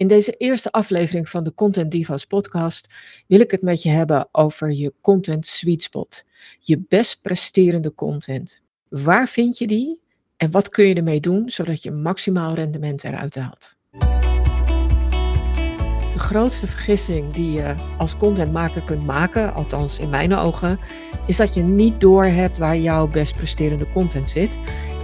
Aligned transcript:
In 0.00 0.08
deze 0.08 0.32
eerste 0.32 0.70
aflevering 0.70 1.28
van 1.28 1.44
de 1.44 1.54
Content 1.54 1.90
Divas 1.90 2.24
podcast 2.24 2.94
wil 3.26 3.40
ik 3.40 3.50
het 3.50 3.62
met 3.62 3.82
je 3.82 3.88
hebben 3.88 4.28
over 4.32 4.72
je 4.72 4.92
content 5.00 5.46
sweet 5.46 5.82
spot. 5.82 6.24
Je 6.60 6.84
best 6.88 7.22
presterende 7.22 7.94
content. 7.94 8.62
Waar 8.88 9.28
vind 9.28 9.58
je 9.58 9.66
die 9.66 10.00
en 10.36 10.50
wat 10.50 10.68
kun 10.68 10.84
je 10.84 10.94
ermee 10.94 11.20
doen 11.20 11.50
zodat 11.50 11.82
je 11.82 11.90
maximaal 11.90 12.54
rendement 12.54 13.04
eruit 13.04 13.34
haalt? 13.34 13.76
De 16.12 16.18
grootste 16.18 16.66
vergissing 16.66 17.32
die 17.32 17.52
je 17.52 17.74
als 17.98 18.16
contentmaker 18.16 18.84
kunt 18.84 19.06
maken, 19.06 19.54
althans 19.54 19.98
in 19.98 20.10
mijn 20.10 20.34
ogen, 20.34 20.78
is 21.26 21.36
dat 21.36 21.54
je 21.54 21.62
niet 21.62 22.00
doorhebt 22.00 22.58
waar 22.58 22.76
jouw 22.76 23.08
best 23.08 23.36
presterende 23.36 23.90
content 23.92 24.28
zit 24.28 24.58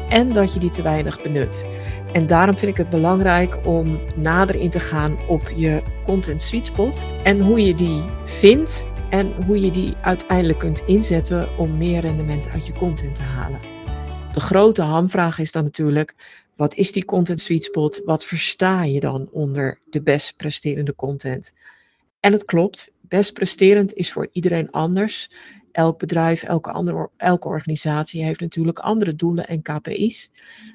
en 0.08 0.32
dat 0.32 0.54
je 0.54 0.60
die 0.60 0.70
te 0.70 0.82
weinig 0.82 1.22
benut. 1.22 1.66
En 2.12 2.26
daarom 2.26 2.56
vind 2.56 2.70
ik 2.70 2.76
het 2.76 2.88
belangrijk 2.90 3.66
om 3.66 4.00
nader 4.16 4.56
in 4.56 4.70
te 4.70 4.80
gaan 4.80 5.18
op 5.28 5.52
je 5.56 5.82
content 6.04 6.42
sweet 6.42 6.64
spot 6.64 7.06
en 7.22 7.40
hoe 7.40 7.64
je 7.64 7.74
die 7.74 8.02
vindt 8.24 8.86
en 9.10 9.44
hoe 9.46 9.60
je 9.60 9.70
die 9.70 9.94
uiteindelijk 10.02 10.58
kunt 10.58 10.82
inzetten 10.86 11.58
om 11.58 11.78
meer 11.78 12.00
rendement 12.00 12.48
uit 12.48 12.66
je 12.66 12.72
content 12.72 13.14
te 13.14 13.22
halen. 13.22 13.60
De 14.32 14.40
grote 14.40 14.82
hamvraag 14.82 15.38
is 15.38 15.52
dan 15.52 15.64
natuurlijk, 15.64 16.14
wat 16.56 16.74
is 16.74 16.92
die 16.92 17.04
content 17.04 17.40
sweet 17.40 17.64
spot? 17.64 18.02
Wat 18.04 18.24
versta 18.24 18.84
je 18.84 19.00
dan 19.00 19.28
onder 19.30 19.78
de 19.90 20.02
best 20.02 20.36
presterende 20.36 20.94
content? 20.94 21.54
En 22.20 22.32
het 22.32 22.44
klopt, 22.44 22.90
best 23.00 23.32
presterend 23.32 23.94
is 23.94 24.12
voor 24.12 24.28
iedereen 24.32 24.70
anders 24.70 25.30
elk 25.76 25.98
bedrijf, 25.98 26.42
elke, 26.42 26.70
andere, 26.70 27.10
elke 27.16 27.48
organisatie 27.48 28.24
heeft 28.24 28.40
natuurlijk 28.40 28.78
andere 28.78 29.16
doelen 29.16 29.46
en 29.46 29.62
KPI's. 29.62 30.30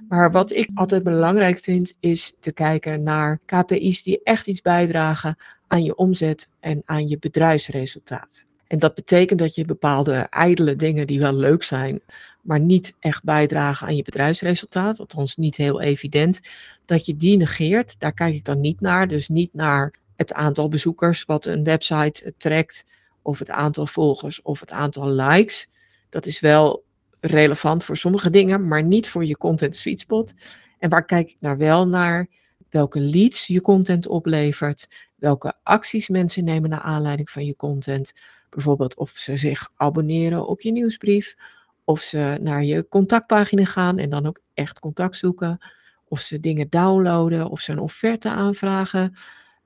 Maar 0.10 0.32
wat 0.32 0.52
ik 0.52 0.70
altijd 0.74 1.04
belangrijk 1.04 1.60
vind, 1.60 1.98
is 2.00 2.36
te 2.40 2.52
kijken 2.52 3.04
naar 3.04 3.40
KPI's 3.46 4.04
die 4.04 4.20
echt 4.24 4.48
iets 4.48 4.62
bijdragen 4.62 5.38
aan 5.68 5.84
je 5.84 5.96
omzet 5.96 6.48
en 6.60 6.82
aan 6.86 7.08
je 7.08 7.20
bedrijfsresultaat. 7.20 8.46
En 8.68 8.80
dat 8.80 8.96
betekent 8.96 9.40
dat 9.40 9.56
je 9.56 9.66
bepaalde 9.66 10.14
ijdele 10.30 10.76
dingen 10.76 11.08
die 11.08 11.20
wel 11.20 11.34
leuk 11.34 11.64
zijn, 11.64 12.02
maar 12.42 12.60
niet 12.60 12.94
echt 13.00 13.24
bijdragen 13.24 13.88
aan 13.88 13.96
je 13.96 14.04
bedrijfsresultaat, 14.04 15.00
althans 15.00 15.36
niet 15.36 15.56
heel 15.56 15.82
evident, 15.82 16.40
dat 16.86 17.06
je 17.06 17.16
die 17.16 17.38
negeert. 17.38 18.00
Daar 18.00 18.14
kijk 18.14 18.36
ik 18.36 18.46
dan 18.46 18.60
niet 18.60 18.82
naar. 18.82 19.08
Dus 19.08 19.28
niet 19.28 19.54
naar 19.54 19.94
het 20.16 20.34
aantal 20.34 20.68
bezoekers 20.68 21.26
wat 21.26 21.46
een 21.46 21.64
website 21.64 22.34
trekt, 22.38 22.86
of 23.22 23.40
het 23.40 23.50
aantal 23.50 23.86
volgers 23.86 24.42
of 24.42 24.60
het 24.60 24.72
aantal 24.72 25.10
likes. 25.10 25.70
Dat 26.10 26.26
is 26.26 26.40
wel 26.40 26.84
relevant 27.20 27.84
voor 27.84 27.98
sommige 27.98 28.30
dingen, 28.30 28.68
maar 28.68 28.84
niet 28.84 29.10
voor 29.10 29.26
je 29.26 29.38
content 29.38 29.76
sweet 29.76 30.00
spot. 30.00 30.34
En 30.80 30.90
waar 30.90 31.06
kijk 31.06 31.30
ik 31.30 31.38
naar 31.40 31.58
wel 31.58 31.88
naar? 31.88 32.28
Welke 32.70 33.00
leads 33.00 33.48
je 33.48 33.62
content 33.62 34.08
oplevert, 34.08 34.88
welke 35.16 35.54
acties 35.64 36.10
mensen 36.10 36.44
nemen 36.44 36.70
naar 36.70 36.82
aanleiding 36.82 37.30
van 37.30 37.46
je 37.46 37.56
content. 37.56 38.14
Bijvoorbeeld 38.50 38.96
of 38.96 39.10
ze 39.10 39.36
zich 39.36 39.72
abonneren 39.76 40.48
op 40.48 40.62
je 40.62 40.72
nieuwsbrief, 40.72 41.36
of 41.84 42.02
ze 42.02 42.38
naar 42.42 42.64
je 42.64 42.88
contactpagina 42.88 43.66
gaan 43.66 43.98
en 43.98 44.10
dan 44.10 44.26
ook 44.26 44.40
echt 44.54 44.80
contact 44.80 45.16
zoeken, 45.16 45.60
of 46.08 46.20
ze 46.20 46.40
dingen 46.40 46.70
downloaden, 46.70 47.50
of 47.50 47.60
ze 47.60 47.72
een 47.72 47.80
offerte 47.80 48.30
aanvragen. 48.30 49.14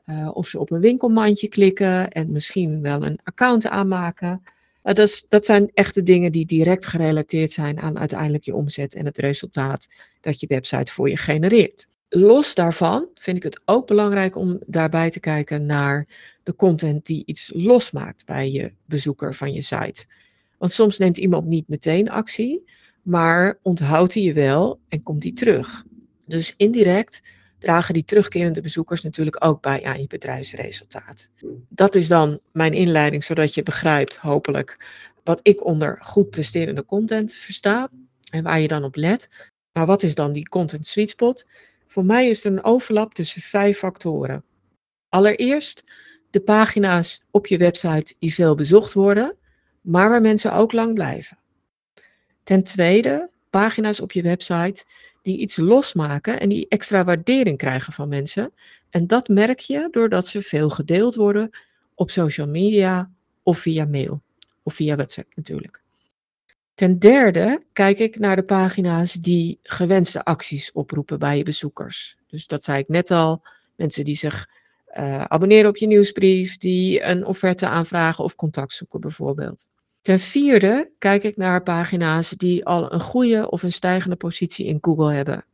Uh, 0.06 0.30
of 0.34 0.48
ze 0.48 0.60
op 0.60 0.72
een 0.72 0.80
winkelmandje 0.80 1.48
klikken 1.48 2.10
en 2.10 2.32
misschien 2.32 2.82
wel 2.82 3.06
een 3.06 3.20
account 3.24 3.68
aanmaken. 3.68 4.42
Uh, 4.44 4.94
dat, 4.94 5.08
is, 5.08 5.26
dat 5.30 5.46
zijn 5.46 5.72
echte 5.74 6.04
dingen 6.04 6.32
die 6.32 6.46
direct 6.46 6.86
gerelateerd 6.86 7.52
zijn 7.52 7.80
aan 7.80 8.00
uiteindelijk 8.00 8.44
je 8.44 8.56
omzet 8.56 8.96
en 8.96 9.06
het 9.06 9.18
resultaat 9.18 9.90
dat 10.22 10.40
je 10.40 10.48
website 10.48 10.92
voor 10.92 11.10
je 11.10 11.18
genereert. 11.18 11.88
Los 12.10 12.56
daarvan 12.56 13.08
vind 13.14 13.38
ik 13.38 13.44
het 13.44 13.62
ook 13.66 13.88
belangrijk 13.88 14.36
om 14.36 14.60
daarbij 14.66 15.10
te 15.10 15.20
kijken 15.20 15.66
naar 15.66 16.08
de 16.44 16.56
content 16.56 17.06
die 17.06 17.24
iets 17.26 17.52
losmaakt 17.54 18.26
bij 18.26 18.52
je 18.52 18.72
bezoeker 18.86 19.36
van 19.36 19.54
je 19.54 19.62
site. 19.62 20.06
Want 20.58 20.72
soms 20.72 20.98
neemt 20.98 21.18
iemand 21.18 21.46
niet 21.46 21.68
meteen 21.68 22.10
actie, 22.10 22.64
maar 23.02 23.60
onthoudt 23.62 24.14
hij 24.14 24.24
je 24.24 24.34
wel 24.34 24.80
en 24.90 25.04
komt 25.04 25.24
hij 25.24 25.32
terug. 25.32 25.86
Dus 26.26 26.54
indirect 26.58 27.22
dragen 27.66 27.94
die 27.94 28.04
terugkerende 28.04 28.62
bezoekers 28.62 29.04
natuurlijk 29.04 29.46
ook 29.46 29.62
bij 29.62 29.84
aan 29.84 30.02
je 30.02 30.08
bedrijfsresultaat. 30.08 31.30
Dat 31.70 31.96
is 31.96 32.08
dan 32.08 32.40
mijn 32.52 32.74
inleiding, 32.74 33.24
zodat 33.24 33.54
je 33.54 33.64
begrijpt, 33.64 34.18
hopelijk, 34.18 34.86
wat 35.24 35.40
ik 35.44 35.66
onder 35.66 36.00
goed 36.02 36.30
presterende 36.30 36.86
content 36.86 37.34
versta 37.34 37.90
en 38.32 38.44
waar 38.44 38.60
je 38.60 38.68
dan 38.68 38.84
op 38.84 38.96
let. 38.96 39.30
Maar 39.72 39.86
wat 39.86 40.04
is 40.04 40.16
dan 40.16 40.32
die 40.32 40.50
content 40.50 40.88
sweet 40.88 41.10
spot? 41.10 41.48
Voor 41.88 42.06
mij 42.06 42.30
is 42.30 42.46
er 42.46 42.52
een 42.52 42.64
overlap 42.64 43.14
tussen 43.14 43.42
vijf 43.42 43.78
factoren. 43.78 44.44
Allereerst 45.10 45.84
de 46.30 46.40
pagina's 46.40 47.24
op 47.32 47.48
je 47.48 47.58
website 47.58 48.16
die 48.20 48.34
veel 48.34 48.56
bezocht 48.56 48.94
worden, 48.94 49.36
maar 49.82 50.10
waar 50.10 50.22
mensen 50.22 50.54
ook 50.54 50.72
lang 50.72 50.94
blijven. 50.94 51.38
Ten 52.44 52.64
tweede, 52.64 53.30
pagina's 53.50 54.00
op 54.00 54.12
je 54.12 54.22
website 54.22 54.86
die 55.26 55.38
iets 55.38 55.58
losmaken 55.58 56.40
en 56.40 56.50
die 56.50 56.66
extra 56.68 57.04
waardering 57.04 57.58
krijgen 57.58 57.94
van 57.94 58.08
mensen. 58.10 58.54
En 58.90 59.08
dat 59.08 59.28
merk 59.28 59.60
je 59.60 59.88
doordat 59.92 60.28
ze 60.28 60.42
veel 60.42 60.70
gedeeld 60.70 61.16
worden 61.16 61.50
op 61.96 62.10
social 62.10 62.48
media 62.48 63.12
of 63.44 63.60
via 63.60 63.86
mail. 63.86 64.22
Of 64.64 64.74
via 64.74 64.96
WhatsApp 64.96 65.36
natuurlijk. 65.36 65.82
Ten 66.74 67.00
derde 67.00 67.62
kijk 67.74 68.00
ik 68.00 68.20
naar 68.20 68.36
de 68.36 68.44
pagina's 68.44 69.14
die 69.14 69.60
gewenste 69.64 70.24
acties 70.24 70.72
oproepen 70.72 71.20
bij 71.20 71.38
je 71.38 71.44
bezoekers. 71.44 72.18
Dus 72.28 72.48
dat 72.48 72.64
zei 72.64 72.80
ik 72.80 72.88
net 72.88 73.12
al. 73.12 73.42
Mensen 73.76 74.04
die 74.04 74.16
zich 74.16 74.50
uh, 74.98 75.24
abonneren 75.24 75.70
op 75.70 75.78
je 75.78 75.88
nieuwsbrief, 75.88 76.58
die 76.58 77.04
een 77.04 77.26
offerte 77.26 77.68
aanvragen 77.68 78.24
of 78.24 78.36
contact 78.36 78.74
zoeken 78.74 79.00
bijvoorbeeld. 79.00 79.68
Ten 80.06 80.20
vierde 80.20 80.90
kijk 80.98 81.24
ik 81.24 81.38
naar 81.38 81.64
pagina's 81.64 82.30
die 82.30 82.66
al 82.66 82.94
een 82.94 83.00
goede 83.00 83.50
of 83.50 83.64
een 83.64 83.72
stijgende 83.72 84.16
positie 84.16 84.66
in 84.66 84.78
Google 84.82 85.14
hebben. 85.14 85.46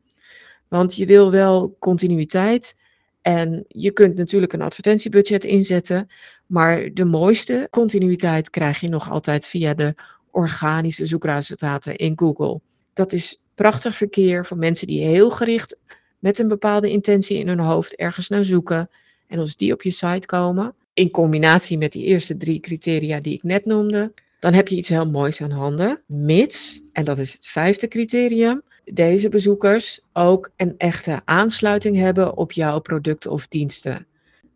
Want 0.67 0.95
je 0.95 1.05
wil 1.05 1.31
wel 1.31 1.75
continuïteit 1.79 2.75
en 3.21 3.65
je 3.67 3.91
kunt 3.91 4.15
natuurlijk 4.15 4.53
een 4.53 4.61
advertentiebudget 4.61 5.45
inzetten, 5.45 6.09
maar 6.45 6.93
de 6.93 7.03
mooiste 7.03 7.67
continuïteit 7.69 8.49
krijg 8.49 8.79
je 8.79 8.89
nog 8.89 9.09
altijd 9.09 9.45
via 9.45 9.73
de 9.73 9.95
organische 10.31 11.05
zoekresultaten 11.05 11.95
in 11.95 12.19
Google. 12.19 12.59
Dat 12.93 13.13
is 13.13 13.41
prachtig 13.55 13.95
verkeer 13.95 14.45
voor 14.45 14.57
mensen 14.57 14.87
die 14.87 15.05
heel 15.05 15.29
gericht 15.29 15.77
met 16.19 16.39
een 16.39 16.47
bepaalde 16.47 16.89
intentie 16.89 17.37
in 17.37 17.47
hun 17.47 17.59
hoofd 17.59 17.95
ergens 17.95 18.27
naar 18.27 18.45
zoeken. 18.45 18.89
En 19.27 19.39
als 19.39 19.55
die 19.55 19.73
op 19.73 19.81
je 19.81 19.91
site 19.91 20.27
komen, 20.27 20.73
in 20.93 21.11
combinatie 21.11 21.77
met 21.77 21.91
die 21.91 22.05
eerste 22.05 22.37
drie 22.37 22.59
criteria 22.59 23.19
die 23.19 23.33
ik 23.33 23.43
net 23.43 23.65
noemde, 23.65 24.11
dan 24.41 24.53
heb 24.53 24.67
je 24.67 24.75
iets 24.75 24.89
heel 24.89 25.09
moois 25.09 25.41
aan 25.41 25.51
handen. 25.51 26.01
Mits, 26.05 26.81
en 26.91 27.05
dat 27.05 27.17
is 27.17 27.33
het 27.33 27.45
vijfde 27.45 27.87
criterium, 27.87 28.61
deze 28.83 29.29
bezoekers 29.29 29.99
ook 30.13 30.51
een 30.55 30.73
echte 30.77 31.21
aansluiting 31.25 31.95
hebben 31.97 32.37
op 32.37 32.51
jouw 32.51 32.79
producten 32.79 33.31
of 33.31 33.47
diensten. 33.47 34.07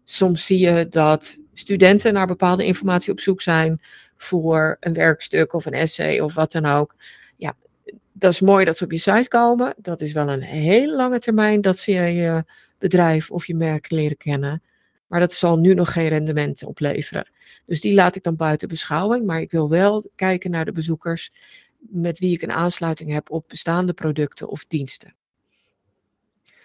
Soms 0.04 0.46
zie 0.46 0.60
je 0.60 0.88
dat 0.90 1.38
studenten 1.54 2.14
naar 2.14 2.28
bepaalde 2.28 2.66
informatie 2.66 3.12
op 3.12 3.20
zoek 3.20 3.42
zijn 3.42 3.82
voor 4.18 4.78
een 4.80 4.94
werkstuk 4.94 5.54
of 5.54 5.66
een 5.66 5.74
essay 5.74 6.20
of 6.20 6.34
wat 6.34 6.52
dan 6.52 6.66
ook. 6.66 6.96
Ja, 7.38 7.54
dat 8.12 8.32
is 8.32 8.40
mooi 8.40 8.66
dat 8.66 8.78
ze 8.78 8.84
op 8.84 8.92
je 8.92 8.98
site 8.98 9.28
komen. 9.28 9.74
Dat 9.78 10.02
is 10.02 10.12
wel 10.12 10.30
een 10.30 10.42
hele 10.42 10.96
lange 10.96 11.20
termijn 11.20 11.62
dat 11.62 11.78
ze 11.78 11.92
je 11.92 12.44
bedrijf 12.78 13.32
of 13.32 13.46
je 13.46 13.56
merk 13.56 13.92
leren 13.92 14.18
kennen. 14.18 14.62
Maar 15.08 15.20
dat 15.20 15.34
zal 15.34 15.58
nu 15.58 15.74
nog 15.74 15.92
geen 15.92 16.08
rendement 16.08 16.64
opleveren. 16.64 17.30
Dus 17.66 17.82
die 17.82 17.94
laat 17.94 18.16
ik 18.16 18.24
dan 18.24 18.36
buiten 18.36 18.68
beschouwing. 18.68 19.26
Maar 19.26 19.42
ik 19.42 19.52
wil 19.52 19.70
wel 19.70 20.10
kijken 20.16 20.52
naar 20.52 20.66
de 20.66 20.72
bezoekers 20.72 21.32
met 21.80 22.20
wie 22.20 22.34
ik 22.34 22.42
een 22.42 22.52
aansluiting 22.52 23.12
heb 23.12 23.30
op 23.30 23.46
bestaande 23.48 23.94
producten 23.94 24.50
of 24.50 24.66
diensten. 24.68 25.14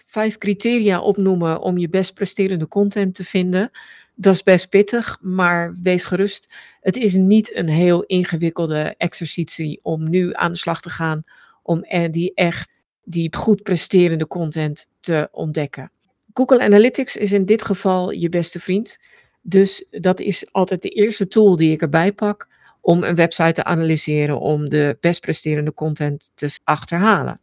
Vijf 0.05 0.37
criteria 0.37 1.01
opnoemen 1.01 1.61
om 1.61 1.77
je 1.77 1.89
best 1.89 2.13
presterende 2.13 2.67
content 2.67 3.15
te 3.15 3.23
vinden. 3.23 3.71
Dat 4.15 4.33
is 4.33 4.43
best 4.43 4.69
pittig, 4.69 5.17
maar 5.21 5.75
wees 5.81 6.03
gerust. 6.03 6.53
Het 6.81 6.97
is 6.97 7.13
niet 7.13 7.55
een 7.55 7.69
heel 7.69 8.03
ingewikkelde 8.03 8.95
exercitie 8.97 9.79
om 9.81 10.09
nu 10.09 10.33
aan 10.33 10.51
de 10.51 10.57
slag 10.57 10.81
te 10.81 10.89
gaan 10.89 11.23
om 11.63 11.85
die 12.11 12.31
echt 12.33 12.69
die 13.03 13.35
goed 13.35 13.63
presterende 13.63 14.27
content 14.27 14.87
te 14.99 15.29
ontdekken. 15.31 15.91
Google 16.33 16.61
Analytics 16.61 17.15
is 17.15 17.31
in 17.31 17.45
dit 17.45 17.63
geval 17.63 18.11
je 18.11 18.29
beste 18.29 18.59
vriend. 18.59 18.97
Dus 19.41 19.87
dat 19.89 20.19
is 20.19 20.51
altijd 20.51 20.81
de 20.81 20.89
eerste 20.89 21.27
tool 21.27 21.55
die 21.55 21.71
ik 21.71 21.81
erbij 21.81 22.11
pak 22.13 22.47
om 22.81 23.03
een 23.03 23.15
website 23.15 23.51
te 23.51 23.63
analyseren, 23.63 24.39
om 24.39 24.69
de 24.69 24.97
best 24.99 25.21
presterende 25.21 25.73
content 25.73 26.31
te 26.35 26.59
achterhalen. 26.63 27.41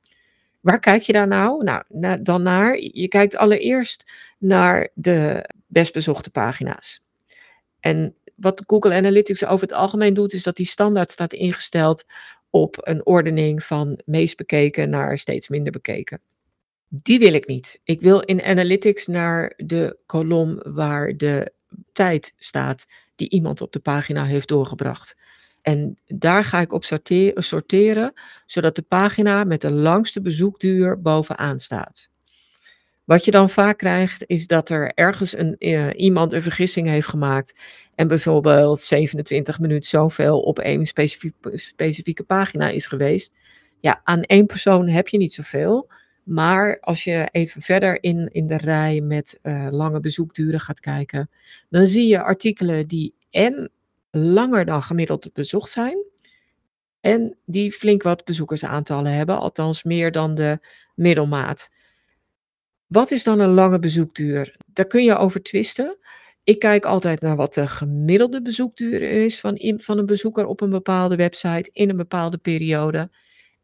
Waar 0.61 0.79
kijk 0.79 1.03
je 1.03 1.13
daar 1.13 1.27
nou? 1.27 1.65
Nou, 1.89 2.23
dan 2.23 2.43
naar, 2.43 2.79
je 2.79 3.09
kijkt 3.09 3.37
allereerst 3.37 4.13
naar 4.39 4.89
de 4.95 5.49
best 5.67 5.93
bezochte 5.93 6.31
pagina's. 6.31 7.01
En 7.81 8.15
wat 8.35 8.63
Google 8.67 8.95
Analytics 8.95 9.45
over 9.45 9.67
het 9.67 9.77
algemeen 9.77 10.15
doet, 10.15 10.33
is 10.33 10.43
dat 10.43 10.57
die 10.57 10.67
standaard 10.67 11.11
staat 11.11 11.33
ingesteld 11.33 12.05
op 12.51 12.77
een 12.81 13.07
ordening 13.07 13.63
van 13.63 14.01
meest 14.05 14.37
bekeken 14.37 14.91
naar 14.91 15.19
steeds 15.19 15.49
minder 15.49 15.73
bekeken. 15.73 16.21
Die 16.89 17.19
wil 17.19 17.33
ik 17.33 17.47
niet. 17.47 17.81
Ik 17.85 18.01
wil 18.01 18.21
in 18.21 18.43
analytics 18.43 19.07
naar 19.07 19.53
de 19.57 19.97
kolom 20.07 20.61
waar 20.65 21.17
de 21.17 21.53
tijd 21.93 22.35
staat 22.39 22.87
die 23.17 23.31
iemand 23.31 23.61
op 23.61 23.73
de 23.73 23.81
pagina 23.81 24.25
heeft 24.25 24.49
doorgebracht. 24.49 25.17
En 25.63 25.99
daar 26.07 26.45
ga 26.45 26.61
ik 26.61 26.73
op 26.73 26.85
sorteren, 27.37 28.13
zodat 28.47 28.77
de 28.77 28.83
pagina 28.83 29.45
met 29.45 29.61
de 29.61 29.71
langste 29.71 30.21
bezoekduur 30.21 31.01
bovenaan 31.01 31.59
staat. 31.59 32.11
Wat 33.05 33.25
je 33.25 33.31
dan 33.31 33.51
vaak 33.51 33.79
krijgt, 33.79 34.25
is 34.27 34.47
dat 34.47 34.69
er 34.69 34.93
ergens 34.95 35.37
een, 35.37 35.57
uh, 35.59 35.91
iemand 35.97 36.33
een 36.33 36.43
vergissing 36.43 36.87
heeft 36.87 37.09
gemaakt. 37.09 37.55
En 37.95 38.09
bijvoorbeeld 38.09 38.81
27 38.81 39.59
minuten 39.59 39.89
zoveel 39.89 40.41
op 40.41 40.59
één 40.59 40.87
specifieke, 40.87 41.59
specifieke 41.59 42.23
pagina 42.23 42.69
is 42.69 42.87
geweest. 42.87 43.33
Ja, 43.81 44.01
aan 44.05 44.23
één 44.23 44.47
persoon 44.47 44.89
heb 44.89 45.09
je 45.09 45.19
niet 45.19 45.33
zoveel. 45.33 45.91
Maar 46.29 46.81
als 46.81 47.05
je 47.05 47.29
even 47.31 47.63
verder 47.63 48.03
in, 48.03 48.29
in 48.33 48.47
de 48.47 48.57
rij 48.57 49.01
met 49.01 49.39
uh, 49.43 49.69
lange 49.71 50.01
bezoekduren 50.01 50.61
gaat 50.61 50.81
kijken, 50.81 51.31
dan 51.69 51.87
zie 51.87 52.07
je 52.09 52.23
artikelen 52.23 52.87
die 52.87 53.15
en 53.31 53.71
langer 54.11 54.65
dan 54.65 54.83
gemiddeld 54.83 55.33
bezocht 55.33 55.71
zijn. 55.71 56.05
En 57.01 57.37
die 57.45 57.73
flink 57.73 58.03
wat 58.03 58.25
bezoekersaantallen 58.25 59.13
hebben, 59.13 59.39
althans 59.39 59.83
meer 59.83 60.13
dan 60.13 60.35
de 60.35 60.59
middelmaat. 60.95 61.71
Wat 62.87 63.11
is 63.11 63.25
dan 63.25 63.41
een 63.41 63.55
lange 63.55 63.79
bezoekduur? 63.79 64.57
Daar 64.67 64.87
kun 64.87 65.05
je 65.05 65.17
over 65.17 65.43
twisten. 65.43 65.99
Ik 66.45 66.59
kijk 66.59 66.85
altijd 66.85 67.21
naar 67.21 67.37
wat 67.37 67.55
de 67.55 67.67
gemiddelde 67.67 68.43
bezoekduur 68.43 69.03
is 69.03 69.41
van, 69.41 69.57
in, 69.57 69.81
van 69.81 69.99
een 69.99 70.07
bezoeker 70.07 70.47
op 70.47 70.61
een 70.61 70.71
bepaalde 70.71 71.17
website 71.17 71.71
in 71.73 71.91
een 71.91 71.97
bepaalde 71.97 72.39
periode. 72.39 73.11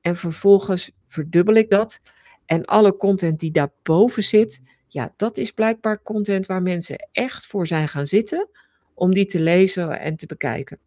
En 0.01 0.17
vervolgens 0.17 0.91
verdubbel 1.07 1.55
ik 1.55 1.71
dat. 1.71 2.01
En 2.47 2.65
alle 2.65 2.97
content 2.97 3.41
die 3.41 3.51
daarboven 3.51 4.23
zit, 4.23 4.63
ja, 4.89 5.15
dat 5.17 5.37
is 5.37 5.51
blijkbaar 5.51 6.03
content 6.03 6.47
waar 6.47 6.63
mensen 6.63 7.09
echt 7.13 7.47
voor 7.47 7.67
zijn 7.67 7.89
gaan 7.89 8.07
zitten 8.07 8.49
om 8.95 9.15
die 9.15 9.25
te 9.25 9.41
lezen 9.41 10.01
en 10.01 10.17
te 10.17 10.27
bekijken. 10.27 10.79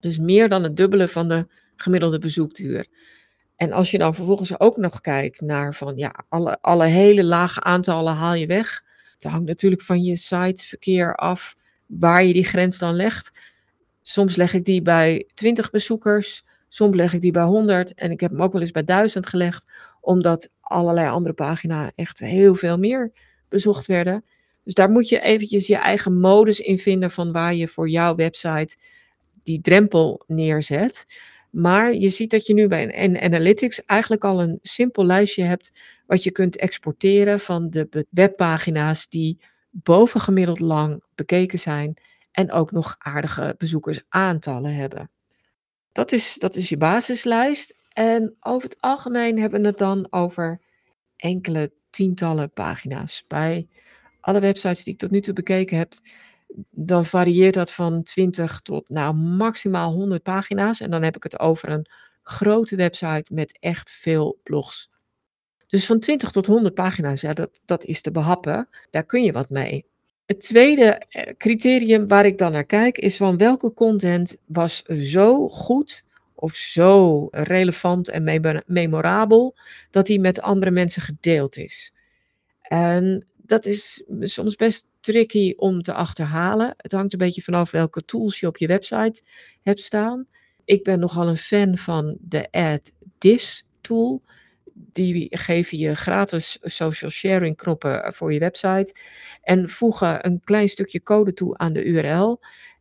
Dus 0.00 0.18
meer 0.18 0.48
dan 0.48 0.62
het 0.62 0.76
dubbele 0.76 1.08
van 1.08 1.28
de 1.28 1.46
gemiddelde 1.76 2.18
bezoekduur. 2.18 2.86
En 3.56 3.72
als 3.72 3.90
je 3.90 3.98
dan 3.98 4.14
vervolgens 4.14 4.60
ook 4.60 4.76
nog 4.76 5.00
kijkt 5.00 5.40
naar 5.40 5.74
van 5.74 5.96
ja, 5.96 6.24
alle, 6.28 6.58
alle 6.60 6.86
hele 6.86 7.24
lage 7.24 7.60
aantallen 7.60 8.14
haal 8.14 8.34
je 8.34 8.46
weg. 8.46 8.82
Het 9.14 9.24
hangt 9.24 9.46
natuurlijk 9.46 9.82
van 9.82 10.02
je 10.02 10.16
siteverkeer 10.16 11.14
af 11.14 11.56
waar 11.86 12.24
je 12.24 12.32
die 12.32 12.44
grens 12.44 12.78
dan 12.78 12.94
legt. 12.94 13.40
Soms 14.02 14.36
leg 14.36 14.54
ik 14.54 14.64
die 14.64 14.82
bij 14.82 15.26
20 15.34 15.70
bezoekers, 15.70 16.44
soms 16.68 16.96
leg 16.96 17.12
ik 17.12 17.20
die 17.20 17.30
bij 17.30 17.44
100 17.44 17.94
en 17.94 18.10
ik 18.10 18.20
heb 18.20 18.30
hem 18.30 18.42
ook 18.42 18.52
wel 18.52 18.60
eens 18.60 18.70
bij 18.70 18.84
1000 18.84 19.26
gelegd, 19.26 19.66
omdat 20.00 20.50
allerlei 20.70 21.08
andere 21.08 21.34
pagina's 21.34 21.90
echt 21.94 22.18
heel 22.18 22.54
veel 22.54 22.78
meer 22.78 23.12
bezocht 23.48 23.86
werden. 23.86 24.24
Dus 24.64 24.74
daar 24.74 24.90
moet 24.90 25.08
je 25.08 25.20
eventjes 25.20 25.66
je 25.66 25.76
eigen 25.76 26.20
modus 26.20 26.60
in 26.60 26.78
vinden 26.78 27.10
van 27.10 27.32
waar 27.32 27.54
je 27.54 27.68
voor 27.68 27.88
jouw 27.88 28.14
website 28.14 28.76
die 29.42 29.60
drempel 29.60 30.22
neerzet. 30.26 31.06
Maar 31.50 31.94
je 31.94 32.08
ziet 32.08 32.30
dat 32.30 32.46
je 32.46 32.54
nu 32.54 32.66
bij 32.66 33.04
een 33.04 33.20
Analytics 33.20 33.84
eigenlijk 33.84 34.24
al 34.24 34.42
een 34.42 34.58
simpel 34.62 35.04
lijstje 35.04 35.44
hebt 35.44 35.80
wat 36.06 36.22
je 36.22 36.30
kunt 36.30 36.56
exporteren 36.56 37.40
van 37.40 37.70
de 37.70 38.06
webpagina's 38.10 39.08
die 39.08 39.40
bovengemiddeld 39.70 40.60
lang 40.60 41.02
bekeken 41.14 41.58
zijn 41.58 41.94
en 42.32 42.52
ook 42.52 42.72
nog 42.72 42.96
aardige 42.98 43.54
bezoekersaantallen 43.58 44.74
hebben. 44.74 45.10
Dat 45.92 46.12
is, 46.12 46.34
dat 46.34 46.56
is 46.56 46.68
je 46.68 46.76
basislijst. 46.76 47.74
En 48.00 48.36
over 48.40 48.68
het 48.68 48.80
algemeen 48.80 49.38
hebben 49.38 49.60
we 49.60 49.66
het 49.66 49.78
dan 49.78 50.06
over 50.10 50.60
enkele 51.16 51.72
tientallen 51.90 52.50
pagina's. 52.50 53.24
Bij 53.28 53.68
alle 54.20 54.40
websites 54.40 54.84
die 54.84 54.92
ik 54.92 54.98
tot 54.98 55.10
nu 55.10 55.20
toe 55.20 55.34
bekeken 55.34 55.78
heb, 55.78 55.92
dan 56.70 57.04
varieert 57.04 57.54
dat 57.54 57.72
van 57.72 58.02
20 58.02 58.60
tot 58.60 58.88
nou, 58.88 59.14
maximaal 59.14 59.92
100 59.92 60.22
pagina's. 60.22 60.80
En 60.80 60.90
dan 60.90 61.02
heb 61.02 61.16
ik 61.16 61.22
het 61.22 61.40
over 61.40 61.68
een 61.68 61.86
grote 62.22 62.76
website 62.76 63.34
met 63.34 63.58
echt 63.60 63.92
veel 63.92 64.38
blogs. 64.42 64.90
Dus 65.66 65.86
van 65.86 65.98
20 65.98 66.30
tot 66.30 66.46
100 66.46 66.74
pagina's, 66.74 67.20
ja, 67.20 67.32
dat, 67.32 67.60
dat 67.64 67.84
is 67.84 68.00
te 68.02 68.10
behappen. 68.10 68.68
Daar 68.90 69.04
kun 69.04 69.22
je 69.22 69.32
wat 69.32 69.50
mee. 69.50 69.86
Het 70.26 70.40
tweede 70.40 70.84
eh, 70.84 71.34
criterium 71.36 72.08
waar 72.08 72.26
ik 72.26 72.38
dan 72.38 72.52
naar 72.52 72.64
kijk 72.64 72.98
is 72.98 73.16
van 73.16 73.36
welke 73.36 73.72
content 73.72 74.36
was 74.46 74.82
zo 74.82 75.48
goed 75.48 76.04
of 76.40 76.54
zo 76.54 77.26
relevant 77.30 78.08
en 78.08 78.62
memorabel 78.66 79.56
dat 79.90 80.06
die 80.06 80.20
met 80.20 80.40
andere 80.40 80.70
mensen 80.70 81.02
gedeeld 81.02 81.56
is. 81.56 81.92
En 82.60 83.26
dat 83.36 83.66
is 83.66 84.02
soms 84.20 84.56
best 84.56 84.88
tricky 85.00 85.54
om 85.56 85.82
te 85.82 85.92
achterhalen. 85.92 86.74
Het 86.76 86.92
hangt 86.92 87.12
een 87.12 87.18
beetje 87.18 87.42
vanaf 87.42 87.70
welke 87.70 88.04
tools 88.04 88.40
je 88.40 88.46
op 88.46 88.56
je 88.56 88.66
website 88.66 89.22
hebt 89.62 89.80
staan. 89.80 90.26
Ik 90.64 90.82
ben 90.82 90.98
nogal 90.98 91.28
een 91.28 91.36
fan 91.36 91.78
van 91.78 92.16
de 92.20 92.48
Add 92.50 92.92
This 93.18 93.64
tool. 93.80 94.22
Die 94.92 95.26
geven 95.30 95.78
je 95.78 95.94
gratis 95.94 96.58
social 96.62 97.10
sharing 97.10 97.56
knoppen 97.56 98.14
voor 98.14 98.32
je 98.32 98.38
website. 98.38 98.94
En 99.42 99.68
voegen 99.68 100.26
een 100.26 100.40
klein 100.44 100.68
stukje 100.68 101.02
code 101.02 101.32
toe 101.32 101.58
aan 101.58 101.72
de 101.72 101.84
URL. 101.84 102.40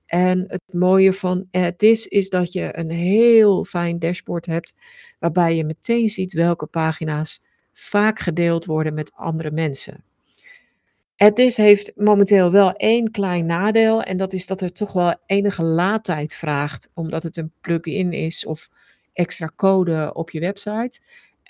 En 0.10 0.46
het 0.48 0.74
mooie 0.74 1.14
van 1.14 1.48
Add 1.52 1.78
This 1.78 2.08
is 2.08 2.30
dat 2.30 2.54
je 2.54 2.78
een 2.78 2.90
heel 2.90 3.64
fijn 3.64 4.00
dashboard 4.00 4.46
hebt. 4.46 4.76
Waarbij 5.20 5.56
je 5.56 5.64
meteen 5.64 6.10
ziet 6.10 6.34
welke 6.34 6.66
pagina's 6.66 7.42
vaak 7.74 8.20
gedeeld 8.20 8.66
worden 8.66 8.94
met 8.94 9.12
andere 9.16 9.52
mensen. 9.52 10.04
Het 11.16 11.38
heeft 11.38 11.92
momenteel 11.96 12.52
wel 12.52 12.74
één 12.74 13.12
klein 13.12 13.46
nadeel 13.46 14.02
en 14.04 14.18
dat 14.18 14.34
is 14.34 14.48
dat 14.48 14.60
het 14.60 14.76
toch 14.76 14.92
wel 14.92 15.16
enige 15.26 15.64
laadtijd 15.64 16.36
vraagt, 16.36 16.90
omdat 16.94 17.24
het 17.24 17.38
een 17.38 17.52
plugin 17.62 18.14
is 18.14 18.46
of 18.46 18.70
extra 19.14 19.52
code 19.56 20.14
op 20.14 20.30
je 20.30 20.40
website. 20.40 21.00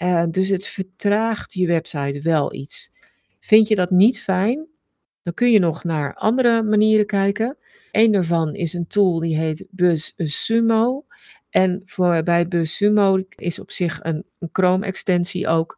Uh, 0.02 0.24
dus 0.30 0.50
het 0.50 0.68
vertraagt 0.68 1.54
je 1.54 1.68
website 1.68 2.22
wel 2.22 2.54
iets. 2.54 2.92
Vind 3.40 3.68
je 3.68 3.76
dat 3.76 3.90
niet 3.90 4.22
fijn? 4.22 4.68
Dan 5.30 5.38
kun 5.38 5.52
je 5.52 5.60
nog 5.60 5.84
naar 5.84 6.16
andere 6.16 6.64
manieren 6.64 7.06
kijken. 7.06 7.58
Eén 7.92 8.12
daarvan 8.12 8.56
is 8.56 8.74
een 8.74 8.88
tool 8.88 9.20
die 9.20 9.38
heet 9.38 9.66
BuzzSumo. 9.70 11.06
En 11.50 11.82
voor, 11.86 12.24
bij 12.24 12.48
BuzzSumo 12.48 13.24
is 13.36 13.60
op 13.60 13.72
zich 13.72 14.00
een, 14.02 14.26
een 14.40 14.50
Chrome-extensie 14.52 15.48
ook. 15.48 15.78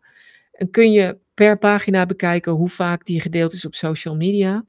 En 0.52 0.70
kun 0.70 0.92
je 0.92 1.18
per 1.34 1.58
pagina 1.58 2.06
bekijken 2.06 2.52
hoe 2.52 2.70
vaak 2.70 3.06
die 3.06 3.22
gedeeld 3.22 3.54
is 3.54 3.66
op 3.66 3.76
social 3.76 4.16
media. 4.16 4.66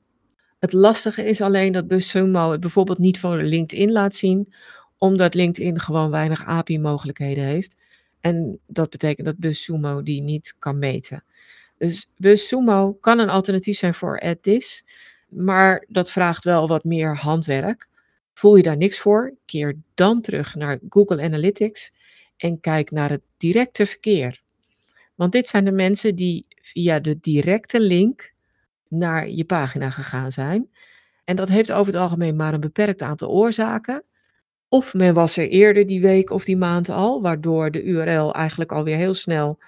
Het 0.58 0.72
lastige 0.72 1.24
is 1.24 1.40
alleen 1.40 1.72
dat 1.72 1.88
BuzzSumo 1.88 2.50
het 2.50 2.60
bijvoorbeeld 2.60 2.98
niet 2.98 3.20
voor 3.20 3.42
LinkedIn 3.42 3.92
laat 3.92 4.14
zien, 4.14 4.52
omdat 4.98 5.34
LinkedIn 5.34 5.80
gewoon 5.80 6.10
weinig 6.10 6.44
API-mogelijkheden 6.44 7.44
heeft. 7.44 7.76
En 8.20 8.58
dat 8.66 8.90
betekent 8.90 9.26
dat 9.26 9.38
BuzzSumo 9.38 10.02
die 10.02 10.22
niet 10.22 10.54
kan 10.58 10.78
meten. 10.78 11.24
Dus 11.82 12.08
BuzzSumo 12.16 12.92
kan 13.00 13.18
een 13.18 13.28
alternatief 13.28 13.78
zijn 13.78 13.94
voor 13.94 14.20
AdThis, 14.20 14.84
maar 15.28 15.84
dat 15.88 16.10
vraagt 16.10 16.44
wel 16.44 16.68
wat 16.68 16.84
meer 16.84 17.16
handwerk. 17.16 17.88
Voel 18.34 18.56
je 18.56 18.62
daar 18.62 18.76
niks 18.76 18.98
voor? 18.98 19.34
Keer 19.44 19.76
dan 19.94 20.20
terug 20.20 20.54
naar 20.54 20.78
Google 20.88 21.22
Analytics 21.22 21.92
en 22.36 22.60
kijk 22.60 22.90
naar 22.90 23.10
het 23.10 23.20
directe 23.36 23.86
verkeer. 23.86 24.42
Want 25.14 25.32
dit 25.32 25.48
zijn 25.48 25.64
de 25.64 25.72
mensen 25.72 26.16
die 26.16 26.46
via 26.60 27.00
de 27.00 27.18
directe 27.20 27.80
link 27.80 28.32
naar 28.88 29.28
je 29.28 29.44
pagina 29.44 29.90
gegaan 29.90 30.32
zijn. 30.32 30.70
En 31.24 31.36
dat 31.36 31.48
heeft 31.48 31.72
over 31.72 31.92
het 31.92 32.02
algemeen 32.02 32.36
maar 32.36 32.54
een 32.54 32.60
beperkt 32.60 33.02
aantal 33.02 33.28
oorzaken. 33.28 34.04
Of 34.68 34.94
men 34.94 35.14
was 35.14 35.36
er 35.36 35.48
eerder 35.48 35.86
die 35.86 36.00
week 36.00 36.30
of 36.30 36.44
die 36.44 36.56
maand 36.56 36.88
al, 36.88 37.22
waardoor 37.22 37.70
de 37.70 37.82
URL 37.82 38.34
eigenlijk 38.34 38.72
alweer 38.72 38.96
heel 38.96 39.14
snel 39.14 39.58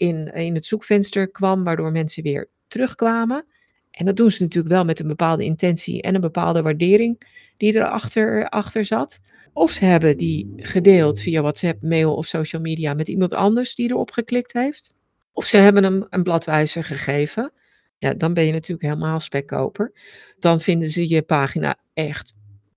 in, 0.00 0.32
in 0.32 0.54
het 0.54 0.64
zoekvenster 0.64 1.30
kwam, 1.30 1.64
waardoor 1.64 1.92
mensen 1.92 2.22
weer 2.22 2.48
terugkwamen. 2.68 3.44
En 3.90 4.04
dat 4.04 4.16
doen 4.16 4.30
ze 4.30 4.42
natuurlijk 4.42 4.74
wel 4.74 4.84
met 4.84 5.00
een 5.00 5.06
bepaalde 5.06 5.44
intentie 5.44 6.02
en 6.02 6.14
een 6.14 6.20
bepaalde 6.20 6.62
waardering 6.62 7.20
die 7.56 7.74
erachter 7.74 8.48
achter 8.48 8.84
zat. 8.84 9.20
Of 9.52 9.70
ze 9.70 9.84
hebben 9.84 10.16
die 10.16 10.52
gedeeld 10.56 11.20
via 11.20 11.40
WhatsApp, 11.40 11.82
mail 11.82 12.14
of 12.14 12.26
social 12.26 12.62
media 12.62 12.94
met 12.94 13.08
iemand 13.08 13.34
anders 13.34 13.74
die 13.74 13.90
erop 13.90 14.10
geklikt 14.10 14.52
heeft. 14.52 14.94
Of 15.32 15.44
ze 15.44 15.56
hebben 15.56 15.84
hem 15.84 16.06
een 16.08 16.22
bladwijzer 16.22 16.84
gegeven. 16.84 17.52
Ja, 17.98 18.14
dan 18.14 18.34
ben 18.34 18.44
je 18.44 18.52
natuurlijk 18.52 18.82
helemaal 18.82 19.20
spekkoper. 19.20 19.92
Dan 20.38 20.60
vinden 20.60 20.88
ze 20.88 21.08
je 21.08 21.22
pagina 21.22 21.76
echt 21.94 22.34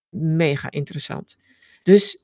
mega 0.10 0.72
interessant. 0.72 1.38
Dus 1.84 2.23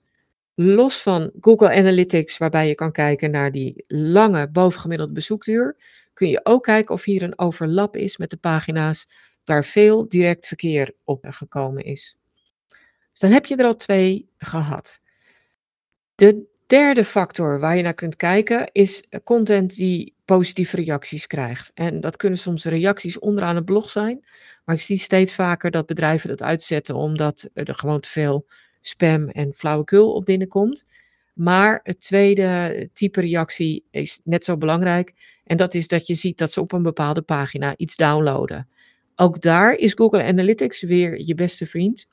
los 0.62 1.02
van 1.02 1.32
Google 1.40 1.76
Analytics, 1.76 2.38
waarbij 2.38 2.68
je 2.68 2.76
kan 2.76 2.92
kijken 2.92 3.32
naar 3.32 3.52
die 3.52 3.84
lange 3.88 4.50
bovengemiddelde 4.50 5.14
bezoekduur, 5.14 5.76
kun 6.14 6.30
je 6.30 6.40
ook 6.44 6.64
kijken 6.64 6.96
of 6.96 7.04
hier 7.04 7.24
een 7.24 7.40
overlap 7.40 7.96
is 7.96 8.18
met 8.18 8.30
de 8.30 8.38
pagina's 8.38 9.10
waar 9.46 9.66
veel 9.66 10.08
direct 10.08 10.48
verkeer 10.48 10.94
op 11.04 11.26
gekomen 11.30 11.84
is. 11.84 12.18
Dus 13.12 13.20
dan 13.20 13.32
heb 13.32 13.46
je 13.46 13.56
er 13.56 13.66
al 13.66 13.76
twee 13.76 14.30
gehad. 14.38 15.00
De 16.16 16.48
Derde 16.68 17.04
factor 17.04 17.60
waar 17.60 17.78
je 17.78 17.84
naar 17.84 17.94
kunt 17.94 18.16
kijken 18.16 18.70
is 18.72 19.04
content 19.24 19.76
die 19.76 20.16
positieve 20.26 20.76
reacties 20.76 21.28
krijgt. 21.28 21.72
En 21.74 22.00
dat 22.00 22.16
kunnen 22.16 22.40
soms 22.40 22.66
reacties 22.66 23.20
onderaan 23.20 23.56
een 23.56 23.64
blog 23.64 23.90
zijn, 23.90 24.26
maar 24.66 24.76
ik 24.76 24.82
zie 24.82 24.98
steeds 24.98 25.36
vaker 25.36 25.72
dat 25.72 25.86
bedrijven 25.86 26.30
dat 26.30 26.42
uitzetten 26.42 26.96
omdat 26.96 27.50
er 27.54 27.76
gewoon 27.76 28.00
te 28.00 28.10
veel 28.10 28.46
spam 28.90 29.30
en 29.30 29.54
flauwekul 29.54 30.14
op 30.14 30.26
binnenkomt. 30.26 30.86
Maar 31.34 31.80
het 31.84 32.00
tweede 32.00 32.90
type 32.94 33.22
reactie 33.22 33.84
is 33.92 34.20
net 34.24 34.44
zo 34.44 34.58
belangrijk. 34.58 35.14
En 35.44 35.58
dat 35.58 35.74
is 35.74 35.88
dat 35.88 36.08
je 36.08 36.16
ziet 36.16 36.38
dat 36.38 36.52
ze 36.52 36.62
op 36.62 36.72
een 36.72 36.84
bepaalde 36.84 37.22
pagina 37.22 37.74
iets 37.78 37.96
downloaden. 37.96 38.68
Ook 39.16 39.42
daar 39.42 39.74
is 39.74 39.94
Google 39.94 40.24
Analytics 40.24 40.82
weer 40.82 41.20
je 41.26 41.36
beste 41.36 41.66
vriend. 41.66 42.08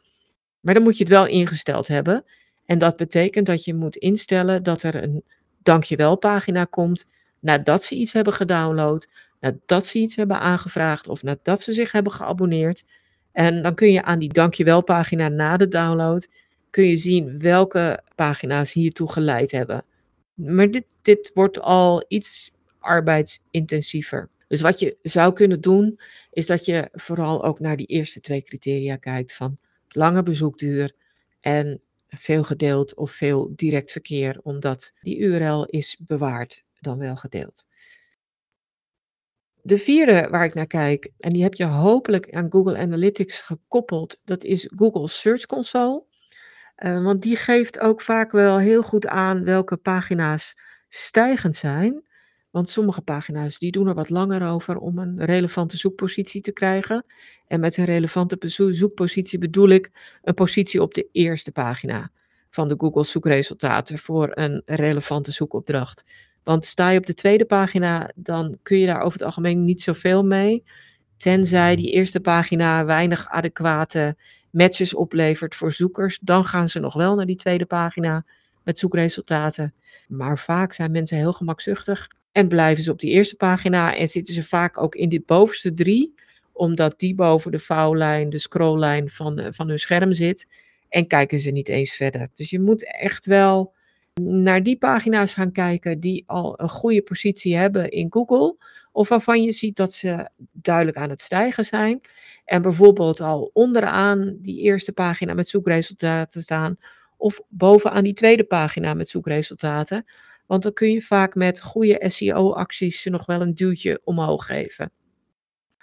Maar 0.61 0.75
dan 0.75 0.83
moet 0.83 0.97
je 0.97 1.05
het 1.05 1.13
wel 1.13 1.27
ingesteld 1.27 1.89
hebben. 1.89 2.25
En 2.65 2.79
dat 2.79 2.97
betekent 2.97 3.47
dat 3.47 3.65
je 3.65 3.75
moet 3.75 3.97
instellen 3.97 4.63
dat 4.63 4.83
er 4.83 5.03
een 5.03 5.25
dankjewel 5.63 6.17
pagina 6.17 6.65
komt 6.65 7.07
nadat 7.41 7.85
ze 7.85 7.95
iets 7.95 8.13
hebben 8.13 8.33
gedownload, 8.33 9.09
nadat 9.41 9.87
ze 9.87 9.99
iets 9.99 10.17
hebben 10.17 10.41
aangevraagd 10.41 11.09
of 11.09 11.23
nadat 11.23 11.63
ze 11.63 11.73
zich 11.73 11.93
hebben 11.93 12.13
geabonneerd. 12.13 12.85
En 13.33 13.63
dan 13.63 13.75
kun 13.75 13.93
je 13.93 14.03
aan 14.03 14.19
die 14.19 14.33
dankjewel 14.33 14.83
pagina 14.83 15.29
na 15.29 15.57
de 15.57 15.69
download 15.69 16.29
kun 16.77 16.87
je 16.87 16.97
zien 16.97 17.39
welke 17.39 18.03
pagina's 18.15 18.73
hiertoe 18.73 19.13
geleid 19.13 19.51
hebben. 19.51 19.85
Maar 20.35 20.71
dit, 20.71 20.85
dit 21.03 21.31
wordt 21.35 21.61
al 21.61 22.05
iets 22.09 22.51
arbeidsintensiever. 22.79 24.29
Dus 24.49 24.61
wat 24.61 24.79
je 24.79 24.97
zou 25.03 25.33
kunnen 25.33 25.61
doen, 25.61 26.01
is 26.31 26.47
dat 26.47 26.65
je 26.65 26.89
vooral 26.93 27.45
ook 27.45 27.61
naar 27.61 27.77
die 27.77 27.87
eerste 27.87 28.21
twee 28.21 28.43
criteria 28.43 28.97
kijkt 28.97 29.35
van 29.35 29.59
lange 29.89 30.23
bezoekduur 30.23 30.93
en 31.41 31.81
veel 32.09 32.45
gedeeld 32.45 32.95
of 32.95 33.11
veel 33.11 33.53
direct 33.55 33.93
verkeer, 33.93 34.41
omdat 34.43 34.93
die 35.01 35.19
URL 35.19 35.65
is 35.65 35.97
bewaard 36.01 36.65
dan 36.81 36.99
wel 36.99 37.17
gedeeld. 37.17 37.65
De 39.63 39.79
vierde 39.79 40.29
waar 40.31 40.45
ik 40.45 40.55
naar 40.55 40.67
kijk, 40.67 41.11
en 41.19 41.31
die 41.31 41.43
heb 41.43 41.55
je 41.55 41.65
hopelijk 41.65 42.33
aan 42.33 42.51
Google 42.51 42.77
Analytics 42.77 43.43
gekoppeld, 43.43 44.21
dat 44.25 44.45
is 44.45 44.71
Google 44.77 45.09
Search 45.09 45.47
Console. 45.47 46.05
Uh, 46.85 47.03
want 47.03 47.23
die 47.23 47.37
geeft 47.37 47.81
ook 47.81 48.01
vaak 48.01 48.33
wel 48.33 48.59
heel 48.59 48.83
goed 48.83 49.07
aan 49.07 49.45
welke 49.45 49.77
pagina's 49.77 50.55
stijgend 50.89 51.57
zijn. 51.57 52.05
Want 52.51 52.69
sommige 52.69 53.03
pagina's 53.03 53.59
die 53.59 53.71
doen 53.71 53.87
er 53.87 53.95
wat 53.95 54.11
langer 54.11 54.49
over 54.49 54.77
om 54.77 54.99
een 54.99 55.25
relevante 55.25 55.77
zoekpositie 55.77 56.41
te 56.41 56.53
krijgen. 56.53 57.05
En 57.47 57.61
met 57.61 57.77
een 57.77 57.85
relevante 57.85 58.39
zoekpositie 58.71 59.39
bedoel 59.39 59.69
ik 59.69 59.91
een 60.23 60.35
positie 60.35 60.83
op 60.83 60.95
de 60.95 61.09
eerste 61.13 61.53
pagina 61.53 62.11
van 62.51 62.69
de 62.69 62.75
Google 62.79 63.05
zoekresultaten 63.05 63.99
voor 63.99 64.31
een 64.35 64.63
relevante 64.65 65.33
zoekopdracht. 65.33 66.05
Want 66.43 66.65
sta 66.65 66.91
je 66.91 66.99
op 66.99 67.07
de 67.07 67.15
tweede 67.15 67.45
pagina, 67.45 68.11
dan 68.15 68.59
kun 68.63 68.79
je 68.79 68.87
daar 68.87 69.01
over 69.01 69.13
het 69.13 69.23
algemeen 69.23 69.65
niet 69.65 69.83
zoveel 69.83 70.25
mee. 70.25 70.65
Tenzij 71.17 71.77
die 71.77 71.91
eerste 71.91 72.21
pagina 72.21 72.85
weinig 72.85 73.29
adequate 73.29 74.17
matches 74.51 74.95
oplevert 74.95 75.55
voor 75.55 75.73
zoekers, 75.73 76.19
dan 76.23 76.45
gaan 76.45 76.69
ze 76.69 76.79
nog 76.79 76.95
wel 76.95 77.15
naar 77.15 77.27
die 77.27 77.37
tweede 77.37 77.67
pagina 77.67 78.25
met 78.65 78.79
zoekresultaten. 78.79 79.75
Maar 80.09 80.39
vaak 80.39 80.73
zijn 80.73 80.91
mensen 80.91 81.17
heel 81.17 81.33
gemakzuchtig 81.33 82.09
en 82.33 82.49
blijven 82.49 82.85
ze 82.85 82.91
op 82.91 83.01
die 83.01 83.11
eerste 83.11 83.37
pagina 83.37 83.97
en 83.97 84.09
zitten 84.09 84.35
ze 84.35 84.43
vaak 84.43 84.79
ook 84.79 84.95
in 84.95 85.09
die 85.09 85.23
bovenste 85.27 85.75
drie, 85.75 86.15
omdat 86.53 86.99
die 86.99 87.15
boven 87.15 87.51
de 87.51 87.59
vouwlijn, 87.59 88.31
de 88.31 88.39
scrolllijn 88.39 89.09
van, 89.09 89.39
eh, 89.39 89.47
van 89.51 89.69
hun 89.69 89.79
scherm 89.79 90.13
zit. 90.13 90.47
En 90.89 91.07
kijken 91.07 91.39
ze 91.39 91.51
niet 91.51 91.69
eens 91.69 91.93
verder. 91.93 92.29
Dus 92.35 92.51
je 92.51 92.61
moet 92.61 92.93
echt 92.99 93.27
wel 93.27 93.75
naar 94.23 94.63
die 94.63 94.77
pagina's 94.77 95.35
gaan 95.35 95.53
kijken 95.53 96.01
die 96.01 96.25
al 96.27 96.61
een 96.61 96.69
goede 96.69 97.03
positie 97.03 97.57
hebben 97.57 97.91
in 97.91 98.13
Google. 98.13 98.57
Of 98.93 99.09
waarvan 99.09 99.43
je 99.43 99.53
ziet 99.53 99.77
dat 99.77 99.93
ze 99.93 100.29
duidelijk 100.53 100.97
aan 100.97 101.11
het 101.11 101.21
stijgen 101.21 101.65
zijn. 101.65 102.01
En 102.45 102.63
bijvoorbeeld 102.63 103.21
al 103.21 103.51
onderaan 103.53 104.37
die 104.41 104.61
eerste 104.61 104.93
pagina 104.93 105.35
met 105.35 105.49
zoekresultaten 105.49 106.43
staan. 106.43 106.77
Of 107.17 107.41
bovenaan 107.49 108.05
die 108.05 108.15
tweede 108.15 108.45
pagina 108.45 108.95
met 108.95 109.09
zoekresultaten. 109.09 110.05
Want 110.47 110.63
dan 110.63 110.73
kun 110.73 110.91
je 110.91 111.03
vaak 111.03 111.35
met 111.35 111.61
goede 111.61 112.05
SEO-acties 112.07 113.03
ze 113.03 113.11
nog 113.11 113.27
wel 113.27 113.41
een 113.41 113.55
duwtje 113.55 114.01
omhoog 114.05 114.47
geven. 114.47 114.93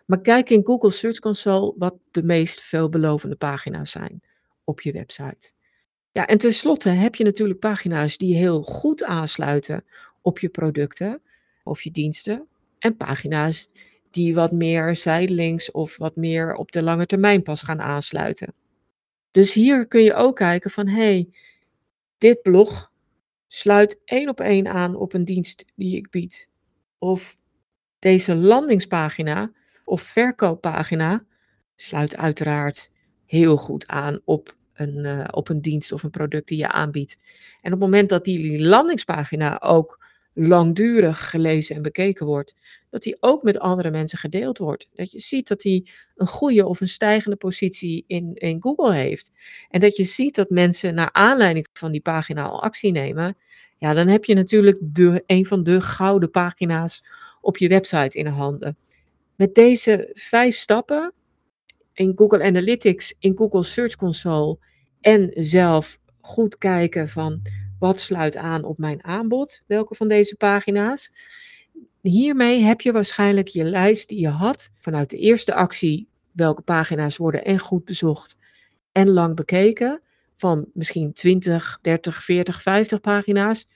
Maar 0.05 0.21
kijk 0.21 0.49
in 0.49 0.65
Google 0.65 0.91
Search 0.91 1.19
Console 1.19 1.73
wat 1.77 1.95
de 2.11 2.23
meest 2.23 2.61
veelbelovende 2.61 3.35
pagina's 3.35 3.91
zijn 3.91 4.21
op 4.63 4.81
je 4.81 4.91
website. 4.91 5.51
Ja, 6.13 6.27
en 6.27 6.37
tenslotte 6.37 6.89
heb 6.89 7.15
je 7.15 7.23
natuurlijk 7.23 7.59
pagina's 7.59 8.17
die 8.17 8.35
heel 8.35 8.61
goed 8.61 9.03
aansluiten 9.03 9.85
op 10.21 10.39
je 10.39 10.49
producten 10.49 11.21
of 11.63 11.81
je 11.81 11.91
diensten. 11.91 12.47
En 12.79 12.97
pagina's 12.97 13.67
die 14.11 14.35
wat 14.35 14.51
meer 14.51 14.95
zijdelings 14.95 15.71
of 15.71 15.97
wat 15.97 16.15
meer 16.15 16.55
op 16.55 16.71
de 16.71 16.83
lange 16.83 17.05
termijn 17.05 17.43
pas 17.43 17.61
gaan 17.61 17.81
aansluiten. 17.81 18.53
Dus 19.31 19.53
hier 19.53 19.87
kun 19.87 20.03
je 20.03 20.13
ook 20.13 20.35
kijken 20.35 20.71
van 20.71 20.87
hé, 20.87 20.95
hey, 20.95 21.29
dit 22.17 22.41
blog 22.41 22.91
sluit 23.47 24.01
één 24.05 24.29
op 24.29 24.39
één 24.39 24.67
aan 24.67 24.95
op 24.95 25.13
een 25.13 25.25
dienst 25.25 25.65
die 25.75 25.95
ik 25.95 26.09
bied. 26.09 26.49
Of 26.97 27.37
deze 27.99 28.35
landingspagina 28.35 29.51
of 29.85 30.01
verkooppagina 30.01 31.25
sluit 31.75 32.17
uiteraard 32.17 32.91
heel 33.25 33.57
goed 33.57 33.87
aan 33.87 34.19
op 34.25 34.55
een, 34.73 34.97
uh, 34.97 35.27
op 35.31 35.49
een 35.49 35.61
dienst 35.61 35.91
of 35.91 36.03
een 36.03 36.09
product 36.09 36.47
die 36.47 36.57
je 36.57 36.71
aanbiedt. 36.71 37.17
En 37.61 37.73
op 37.73 37.79
het 37.79 37.89
moment 37.89 38.09
dat 38.09 38.23
die 38.23 38.63
landingspagina 38.63 39.61
ook 39.61 40.01
langdurig 40.33 41.29
gelezen 41.29 41.75
en 41.75 41.81
bekeken 41.81 42.25
wordt, 42.25 42.55
dat 42.89 43.01
die 43.01 43.17
ook 43.19 43.43
met 43.43 43.59
andere 43.59 43.91
mensen 43.91 44.17
gedeeld 44.17 44.57
wordt. 44.57 44.89
Dat 44.93 45.11
je 45.11 45.19
ziet 45.19 45.47
dat 45.47 45.61
die 45.61 45.91
een 46.15 46.27
goede 46.27 46.65
of 46.65 46.81
een 46.81 46.87
stijgende 46.87 47.35
positie 47.35 48.03
in, 48.07 48.33
in 48.33 48.61
Google 48.61 48.93
heeft. 48.93 49.31
En 49.69 49.79
dat 49.79 49.95
je 49.95 50.03
ziet 50.03 50.35
dat 50.35 50.49
mensen 50.49 50.95
naar 50.95 51.11
aanleiding 51.11 51.67
van 51.73 51.91
die 51.91 52.01
pagina 52.01 52.43
al 52.43 52.63
actie 52.63 52.91
nemen. 52.91 53.37
Ja, 53.77 53.93
dan 53.93 54.07
heb 54.07 54.25
je 54.25 54.33
natuurlijk 54.33 54.79
de, 54.81 55.23
een 55.25 55.45
van 55.45 55.63
de 55.63 55.81
gouden 55.81 56.31
pagina's 56.31 57.05
op 57.41 57.57
je 57.57 57.67
website 57.67 58.17
in 58.17 58.25
handen. 58.25 58.77
Met 59.35 59.55
deze 59.55 60.09
vijf 60.13 60.55
stappen 60.55 61.13
in 61.93 62.13
Google 62.15 62.43
Analytics, 62.43 63.15
in 63.19 63.37
Google 63.37 63.63
Search 63.63 63.95
Console 63.95 64.57
en 65.01 65.31
zelf 65.33 65.99
goed 66.21 66.57
kijken 66.57 67.09
van 67.09 67.41
wat 67.79 67.99
sluit 67.99 68.37
aan 68.37 68.63
op 68.63 68.77
mijn 68.77 69.03
aanbod, 69.03 69.61
welke 69.67 69.95
van 69.95 70.07
deze 70.07 70.35
pagina's. 70.35 71.11
Hiermee 72.01 72.61
heb 72.61 72.81
je 72.81 72.91
waarschijnlijk 72.91 73.47
je 73.47 73.63
lijst 73.63 74.09
die 74.09 74.19
je 74.19 74.29
had 74.29 74.71
vanuit 74.79 75.09
de 75.09 75.17
eerste 75.17 75.53
actie, 75.53 76.07
welke 76.31 76.61
pagina's 76.61 77.17
worden 77.17 77.43
en 77.43 77.59
goed 77.59 77.85
bezocht 77.85 78.37
en 78.91 79.09
lang 79.09 79.35
bekeken, 79.35 80.01
van 80.35 80.65
misschien 80.73 81.13
20, 81.13 81.79
30, 81.81 82.23
40, 82.23 82.61
50 82.61 83.01
pagina's, 83.01 83.67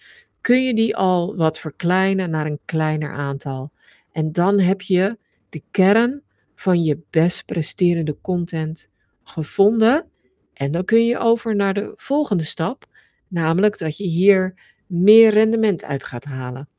kun 0.41 0.63
je 0.63 0.73
die 0.73 0.95
al 0.95 1.35
wat 1.35 1.59
verkleinen 1.59 2.29
naar 2.29 2.45
een 2.45 2.59
kleiner 2.65 3.11
aantal. 3.11 3.71
En 4.11 4.31
dan 4.31 4.59
heb 4.59 4.81
je 4.81 5.17
de 5.49 5.63
kern 5.71 6.21
van 6.57 6.83
je 6.83 6.99
best 7.09 7.45
presterende 7.45 8.17
content 8.21 8.89
gevonden. 9.23 10.05
En 10.53 10.71
dan 10.71 10.85
kun 10.85 11.05
je 11.05 11.17
over 11.17 11.55
naar 11.55 11.73
de 11.73 11.93
volgende 11.95 12.43
stap, 12.43 12.85
namelijk 13.27 13.77
dat 13.77 13.97
je 13.97 14.03
hier 14.03 14.53
meer 14.87 15.29
rendement 15.29 15.83
uit 15.83 16.03
gaat 16.03 16.25
halen. 16.25 16.69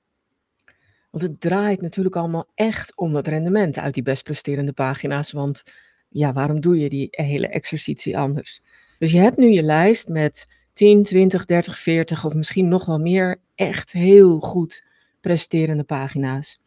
Want 1.11 1.25
het 1.25 1.41
draait 1.41 1.81
natuurlijk 1.81 2.17
allemaal 2.17 2.49
echt 2.55 2.97
om 2.97 3.13
dat 3.13 3.27
rendement 3.27 3.79
uit 3.79 3.95
die 3.95 4.03
best 4.03 4.23
presterende 4.23 4.73
pagina's. 4.73 5.33
Want 5.33 5.63
ja, 6.09 6.33
waarom 6.33 6.61
doe 6.61 6.79
je 6.79 6.89
die 6.89 7.09
hele 7.11 7.49
exercitie 7.49 8.19
anders? 8.19 8.61
Dus 8.99 9.13
je 9.13 9.19
hebt 9.19 9.37
nu 9.37 9.49
je 9.49 9.63
lijst 9.63 10.09
met 10.09 10.47
10, 10.73 11.03
20, 11.03 11.45
30, 11.45 11.79
40 11.79 12.25
of 12.25 12.35
misschien 12.35 12.69
nog 12.69 12.85
wel 12.85 12.99
meer 12.99 13.41
echt 13.55 13.93
heel 13.93 14.39
goed 14.41 14.85
presterende 15.21 15.85
pagina's. 15.85 16.61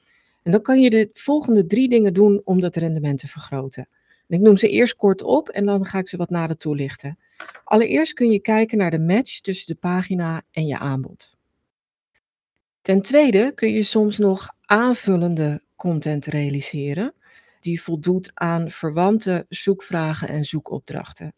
En 0.44 0.52
dan 0.52 0.62
kan 0.62 0.82
je 0.82 0.90
de 0.90 1.10
volgende 1.14 1.66
drie 1.66 1.90
dingen 1.90 2.14
doen 2.14 2.42
om 2.44 2.60
dat 2.60 2.76
rendement 2.76 3.20
te 3.20 3.28
vergroten. 3.28 3.88
ik 4.28 4.40
noem 4.40 4.58
ze 4.58 4.70
eerst 4.70 4.96
kort 4.96 5.22
op 5.22 5.50
en 5.50 5.66
dan 5.66 5.86
ga 5.86 6.00
ik 6.00 6.08
ze 6.08 6.18
wat 6.18 6.30
nader 6.30 6.58
toelichten. 6.58 7.18
Allereerst 7.64 8.14
kun 8.14 8.32
je 8.32 8.40
kijken 8.40 8.78
naar 8.78 8.92
de 8.92 9.00
match 9.00 9.40
tussen 9.40 9.74
de 9.74 9.80
pagina 9.80 10.42
en 10.52 10.68
je 10.68 10.78
aanbod. 10.78 11.38
Ten 12.82 13.02
tweede 13.02 13.52
kun 13.56 13.74
je 13.74 13.84
soms 13.84 14.18
nog 14.18 14.56
aanvullende 14.66 15.62
content 15.76 16.26
realiseren 16.26 17.14
die 17.60 17.82
voldoet 17.82 18.32
aan 18.34 18.70
verwante 18.70 19.46
zoekvragen 19.50 20.28
en 20.28 20.44
zoekopdrachten. 20.44 21.34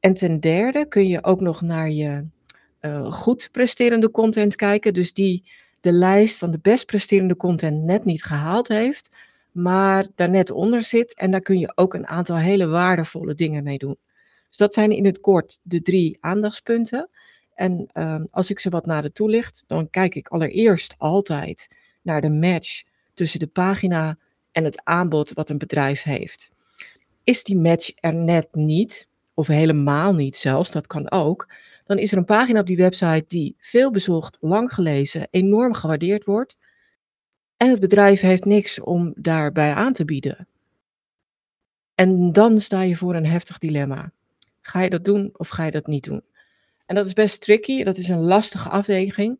En 0.00 0.14
ten 0.14 0.40
derde 0.40 0.88
kun 0.88 1.08
je 1.08 1.24
ook 1.24 1.40
nog 1.40 1.60
naar 1.60 1.90
je 1.90 2.26
uh, 2.80 3.12
goed 3.12 3.48
presterende 3.52 4.10
content 4.10 4.56
kijken, 4.56 4.94
dus 4.94 5.12
die 5.12 5.44
de 5.80 5.92
lijst 5.92 6.38
van 6.38 6.50
de 6.50 6.58
best 6.62 6.86
presterende 6.86 7.36
content 7.36 7.82
net 7.82 8.04
niet 8.04 8.24
gehaald 8.24 8.68
heeft, 8.68 9.10
maar 9.52 10.06
daar 10.14 10.30
net 10.30 10.50
onder 10.50 10.82
zit. 10.82 11.14
En 11.14 11.30
daar 11.30 11.40
kun 11.40 11.58
je 11.58 11.72
ook 11.74 11.94
een 11.94 12.06
aantal 12.06 12.36
hele 12.36 12.66
waardevolle 12.66 13.34
dingen 13.34 13.64
mee 13.64 13.78
doen. 13.78 13.96
Dus 14.48 14.58
dat 14.58 14.74
zijn 14.74 14.90
in 14.92 15.04
het 15.04 15.20
kort 15.20 15.60
de 15.62 15.82
drie 15.82 16.16
aandachtspunten. 16.20 17.08
En 17.54 17.88
ehm, 17.92 18.24
als 18.30 18.50
ik 18.50 18.58
ze 18.58 18.70
wat 18.70 18.86
nader 18.86 19.12
toelicht, 19.12 19.64
dan 19.66 19.90
kijk 19.90 20.14
ik 20.14 20.28
allereerst 20.28 20.94
altijd 20.98 21.68
naar 22.02 22.20
de 22.20 22.30
match 22.30 22.82
tussen 23.14 23.40
de 23.40 23.46
pagina 23.46 24.18
en 24.52 24.64
het 24.64 24.84
aanbod 24.84 25.32
wat 25.32 25.50
een 25.50 25.58
bedrijf 25.58 26.02
heeft. 26.02 26.50
Is 27.24 27.44
die 27.44 27.56
match 27.56 27.90
er 27.94 28.14
net 28.14 28.48
niet, 28.52 29.08
of 29.34 29.46
helemaal 29.46 30.14
niet 30.14 30.36
zelfs, 30.36 30.70
dat 30.70 30.86
kan 30.86 31.10
ook, 31.10 31.52
dan 31.90 31.98
is 31.98 32.12
er 32.12 32.18
een 32.18 32.24
pagina 32.24 32.60
op 32.60 32.66
die 32.66 32.76
website 32.76 33.24
die 33.26 33.56
veel 33.58 33.90
bezocht, 33.90 34.36
lang 34.40 34.72
gelezen, 34.72 35.28
enorm 35.30 35.74
gewaardeerd 35.74 36.24
wordt. 36.24 36.56
En 37.56 37.70
het 37.70 37.80
bedrijf 37.80 38.20
heeft 38.20 38.44
niks 38.44 38.80
om 38.80 39.12
daarbij 39.16 39.74
aan 39.74 39.92
te 39.92 40.04
bieden. 40.04 40.48
En 41.94 42.32
dan 42.32 42.60
sta 42.60 42.82
je 42.82 42.96
voor 42.96 43.14
een 43.14 43.26
heftig 43.26 43.58
dilemma. 43.58 44.12
Ga 44.60 44.80
je 44.80 44.90
dat 44.90 45.04
doen 45.04 45.30
of 45.32 45.48
ga 45.48 45.64
je 45.64 45.70
dat 45.70 45.86
niet 45.86 46.04
doen? 46.04 46.22
En 46.86 46.94
dat 46.94 47.06
is 47.06 47.12
best 47.12 47.40
tricky, 47.40 47.82
dat 47.82 47.96
is 47.96 48.08
een 48.08 48.22
lastige 48.22 48.68
afweging, 48.68 49.38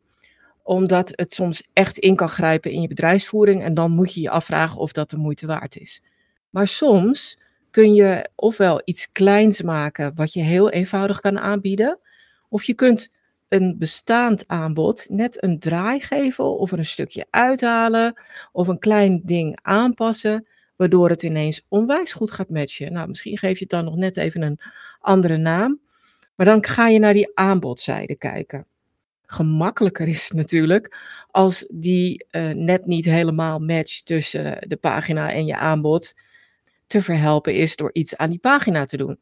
omdat 0.63 1.13
het 1.15 1.33
soms 1.33 1.69
echt 1.73 1.99
in 1.99 2.17
kan 2.17 2.29
grijpen 2.29 2.71
in 2.71 2.81
je 2.81 2.89
bedrijfsvoering 2.89 3.63
en 3.63 3.75
dan 3.75 3.91
moet 3.91 4.15
je 4.15 4.21
je 4.21 4.31
afvragen 4.31 4.81
of 4.81 4.93
dat 4.93 5.11
de 5.11 5.17
moeite 5.17 5.47
waard 5.47 5.77
is. 5.77 6.03
Maar 6.51 6.67
soms 6.67 7.39
kun 7.71 7.95
je 7.95 8.29
ofwel 8.35 8.83
iets 8.85 9.13
kleins 9.13 9.63
maken 9.63 10.15
wat 10.15 10.33
je 10.33 10.43
heel 10.43 10.71
eenvoudig 10.71 11.21
kan 11.21 11.39
aanbieden, 11.39 11.99
of 12.51 12.65
je 12.65 12.75
kunt 12.75 13.11
een 13.49 13.79
bestaand 13.79 14.45
aanbod 14.47 15.07
net 15.09 15.43
een 15.43 15.59
draai 15.59 16.01
geven 16.01 16.59
of 16.59 16.73
er 16.73 16.79
een 16.79 16.85
stukje 16.85 17.27
uithalen 17.31 18.21
of 18.53 18.69
een 18.69 18.79
klein 18.79 19.21
ding 19.25 19.59
aanpassen, 19.63 20.47
waardoor 20.77 21.09
het 21.09 21.23
ineens 21.23 21.65
onwijs 21.69 22.13
goed 22.13 22.31
gaat 22.31 22.51
matchen. 22.51 22.93
Nou, 22.93 23.09
misschien 23.09 23.39
geef 23.39 23.53
je 23.53 23.61
het 23.61 23.71
dan 23.71 23.85
nog 23.85 23.97
net 23.97 24.17
even 24.17 24.43
een 24.43 24.61
andere 25.01 25.37
naam, 25.37 25.81
maar 26.35 26.47
dan 26.47 26.65
ga 26.65 26.89
je 26.89 26.99
naar 26.99 27.13
die 27.13 27.31
aanbodzijde 27.35 28.17
kijken. 28.17 28.67
Gemakkelijker 29.27 30.09
is 30.09 30.25
het 30.25 30.33
natuurlijk 30.33 30.97
als 31.31 31.67
die 31.69 32.27
uh, 32.31 32.51
net 32.51 32.87
niet 32.87 33.05
helemaal 33.05 33.59
matcht 33.59 34.07
tussen 34.07 34.69
de 34.69 34.77
pagina 34.77 35.33
en 35.33 35.47
je 35.47 35.57
aanbod 35.57 36.15
te 36.87 37.03
verhelpen 37.03 37.55
is 37.55 37.77
door 37.77 37.91
iets 37.93 38.17
aan 38.17 38.31
die 38.31 38.39
pagina 38.39 38.85
te 38.85 38.97
doen. 38.97 39.19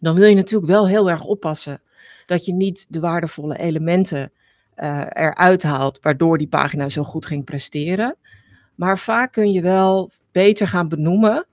Dan 0.00 0.14
wil 0.14 0.28
je 0.28 0.34
natuurlijk 0.34 0.70
wel 0.70 0.88
heel 0.88 1.10
erg 1.10 1.24
oppassen 1.24 1.82
dat 2.26 2.44
je 2.44 2.52
niet 2.52 2.86
de 2.88 3.00
waardevolle 3.00 3.58
elementen 3.58 4.32
uh, 4.76 5.06
eruit 5.12 5.62
haalt, 5.62 5.98
waardoor 6.02 6.38
die 6.38 6.48
pagina 6.48 6.88
zo 6.88 7.02
goed 7.02 7.26
ging 7.26 7.44
presteren. 7.44 8.16
Maar 8.74 8.98
vaak 8.98 9.32
kun 9.32 9.52
je 9.52 9.60
wel 9.60 10.10
beter 10.32 10.68
gaan 10.68 10.88
benoemen 10.88 11.46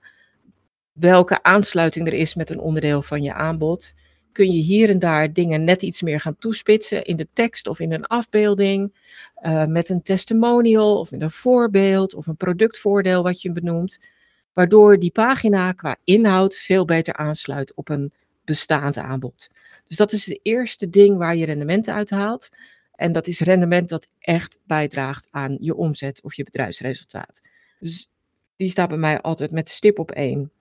welke 0.92 1.42
aansluiting 1.42 2.06
er 2.06 2.12
is 2.12 2.34
met 2.34 2.50
een 2.50 2.60
onderdeel 2.60 3.02
van 3.02 3.22
je 3.22 3.32
aanbod. 3.32 3.94
Kun 4.32 4.52
je 4.52 4.62
hier 4.62 4.90
en 4.90 4.98
daar 4.98 5.32
dingen 5.32 5.64
net 5.64 5.82
iets 5.82 6.02
meer 6.02 6.20
gaan 6.20 6.38
toespitsen 6.38 7.04
in 7.04 7.16
de 7.16 7.28
tekst 7.32 7.68
of 7.68 7.80
in 7.80 7.92
een 7.92 8.06
afbeelding, 8.06 8.94
uh, 9.42 9.64
met 9.64 9.88
een 9.88 10.02
testimonial 10.02 10.98
of 10.98 11.10
met 11.10 11.20
een 11.20 11.30
voorbeeld 11.30 12.14
of 12.14 12.26
een 12.26 12.36
productvoordeel 12.36 13.22
wat 13.22 13.42
je 13.42 13.52
benoemt, 13.52 14.08
waardoor 14.52 14.98
die 14.98 15.10
pagina 15.10 15.72
qua 15.72 15.96
inhoud 16.04 16.56
veel 16.56 16.84
beter 16.84 17.14
aansluit 17.14 17.74
op 17.74 17.88
een 17.88 18.12
bestaand 18.48 18.96
aanbod. 18.96 19.48
Dus 19.86 19.96
dat 19.96 20.12
is 20.12 20.26
het 20.26 20.40
eerste 20.42 20.90
ding 20.90 21.16
waar 21.16 21.36
je 21.36 21.44
rendement 21.44 21.88
uit 21.88 22.10
haalt. 22.10 22.48
En 22.94 23.12
dat 23.12 23.26
is 23.26 23.40
rendement 23.40 23.88
dat 23.88 24.08
echt 24.18 24.58
bijdraagt 24.66 25.28
aan 25.30 25.56
je 25.60 25.74
omzet 25.74 26.22
of 26.22 26.34
je 26.34 26.44
bedrijfsresultaat. 26.44 27.40
Dus 27.80 28.08
die 28.56 28.68
staat 28.68 28.88
bij 28.88 28.98
mij 28.98 29.20
altijd 29.20 29.50
met 29.50 29.68
stip 29.68 29.98
op 29.98 30.10
één. 30.10 30.52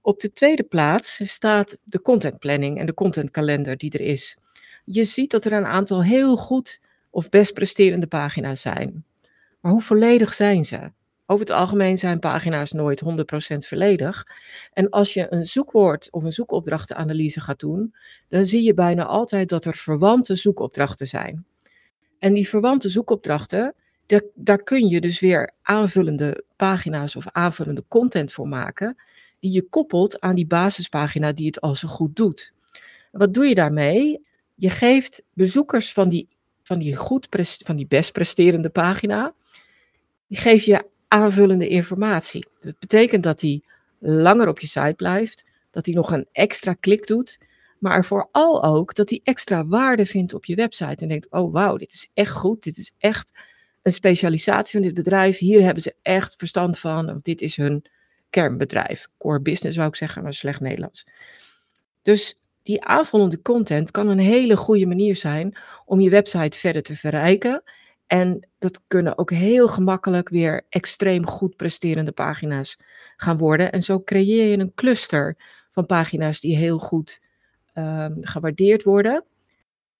Op 0.00 0.20
de 0.20 0.32
tweede 0.32 0.62
plaats 0.62 1.32
staat 1.32 1.78
de 1.82 2.00
content 2.00 2.38
planning 2.38 2.78
en 2.78 2.86
de 2.86 2.94
contentkalender 2.94 3.76
die 3.76 3.90
er 3.90 4.00
is. 4.00 4.36
Je 4.84 5.04
ziet 5.04 5.30
dat 5.30 5.44
er 5.44 5.52
een 5.52 5.66
aantal 5.66 6.02
heel 6.02 6.36
goed 6.36 6.80
of 7.10 7.28
best 7.28 7.54
presterende 7.54 8.06
pagina's 8.06 8.60
zijn. 8.60 9.04
Maar 9.60 9.72
hoe 9.72 9.82
volledig 9.82 10.34
zijn 10.34 10.64
ze? 10.64 10.92
Over 11.26 11.46
het 11.46 11.54
algemeen 11.54 11.98
zijn 11.98 12.18
pagina's 12.18 12.72
nooit 12.72 13.02
100% 13.04 13.56
volledig. 13.56 14.26
En 14.72 14.90
als 14.90 15.14
je 15.14 15.26
een 15.30 15.46
zoekwoord 15.46 16.08
of 16.10 16.22
een 16.22 16.32
zoekopdrachtenanalyse 16.32 17.40
gaat 17.40 17.60
doen, 17.60 17.94
dan 18.28 18.44
zie 18.44 18.62
je 18.62 18.74
bijna 18.74 19.04
altijd 19.04 19.48
dat 19.48 19.64
er 19.64 19.74
verwante 19.74 20.34
zoekopdrachten 20.34 21.06
zijn. 21.06 21.46
En 22.18 22.32
die 22.32 22.48
verwante 22.48 22.88
zoekopdrachten, 22.88 23.74
daar, 24.06 24.22
daar 24.34 24.62
kun 24.62 24.88
je 24.88 25.00
dus 25.00 25.20
weer 25.20 25.52
aanvullende 25.62 26.44
pagina's 26.56 27.16
of 27.16 27.26
aanvullende 27.32 27.84
content 27.88 28.32
voor 28.32 28.48
maken, 28.48 28.96
die 29.40 29.52
je 29.52 29.68
koppelt 29.68 30.20
aan 30.20 30.34
die 30.34 30.46
basispagina 30.46 31.32
die 31.32 31.46
het 31.46 31.60
al 31.60 31.74
zo 31.74 31.88
goed 31.88 32.16
doet. 32.16 32.52
Wat 33.12 33.34
doe 33.34 33.46
je 33.46 33.54
daarmee? 33.54 34.26
Je 34.54 34.70
geeft 34.70 35.22
bezoekers 35.32 35.92
van 35.92 36.08
die, 36.08 36.28
van 36.62 36.78
die, 36.78 36.96
goed 36.96 37.28
van 37.64 37.76
die 37.76 37.86
best 37.86 38.12
presterende 38.12 38.70
pagina, 38.70 39.34
geef 40.28 40.64
je 40.64 40.92
aanvullende 41.14 41.68
informatie. 41.68 42.46
Dat 42.58 42.78
betekent 42.78 43.22
dat 43.22 43.40
hij 43.40 43.62
langer 43.98 44.48
op 44.48 44.60
je 44.60 44.66
site 44.66 44.94
blijft, 44.96 45.44
dat 45.70 45.86
hij 45.86 45.94
nog 45.94 46.12
een 46.12 46.26
extra 46.32 46.72
klik 46.72 47.06
doet, 47.06 47.38
maar 47.78 48.04
vooral 48.04 48.64
ook 48.64 48.94
dat 48.94 49.10
hij 49.10 49.20
extra 49.24 49.66
waarde 49.66 50.06
vindt 50.06 50.34
op 50.34 50.44
je 50.44 50.54
website 50.54 51.02
en 51.02 51.08
denkt, 51.08 51.30
oh 51.30 51.52
wauw, 51.52 51.76
dit 51.76 51.92
is 51.92 52.10
echt 52.14 52.32
goed, 52.32 52.62
dit 52.62 52.78
is 52.78 52.92
echt 52.98 53.32
een 53.82 53.92
specialisatie 53.92 54.72
van 54.72 54.82
dit 54.82 54.94
bedrijf, 54.94 55.38
hier 55.38 55.62
hebben 55.62 55.82
ze 55.82 55.94
echt 56.02 56.34
verstand 56.36 56.78
van, 56.78 57.18
dit 57.22 57.40
is 57.40 57.56
hun 57.56 57.84
kernbedrijf, 58.30 59.08
core 59.18 59.40
business 59.40 59.76
zou 59.76 59.88
ik 59.88 59.96
zeggen, 59.96 60.22
maar 60.22 60.34
slecht 60.34 60.60
Nederlands. 60.60 61.06
Dus 62.02 62.38
die 62.62 62.84
aanvullende 62.84 63.42
content 63.42 63.90
kan 63.90 64.08
een 64.08 64.18
hele 64.18 64.56
goede 64.56 64.86
manier 64.86 65.16
zijn 65.16 65.56
om 65.84 66.00
je 66.00 66.10
website 66.10 66.58
verder 66.58 66.82
te 66.82 66.96
verrijken 66.96 67.62
en 68.06 68.48
dat 68.58 68.80
kunnen 68.86 69.18
ook 69.18 69.30
heel 69.30 69.68
gemakkelijk 69.68 70.28
weer 70.28 70.66
extreem 70.68 71.26
goed 71.26 71.56
presterende 71.56 72.12
pagina's 72.12 72.78
gaan 73.16 73.36
worden. 73.36 73.72
En 73.72 73.82
zo 73.82 74.00
creëer 74.00 74.50
je 74.50 74.58
een 74.58 74.74
cluster 74.74 75.36
van 75.70 75.86
pagina's 75.86 76.40
die 76.40 76.56
heel 76.56 76.78
goed 76.78 77.20
uh, 77.74 78.06
gewaardeerd 78.20 78.82
worden. 78.82 79.24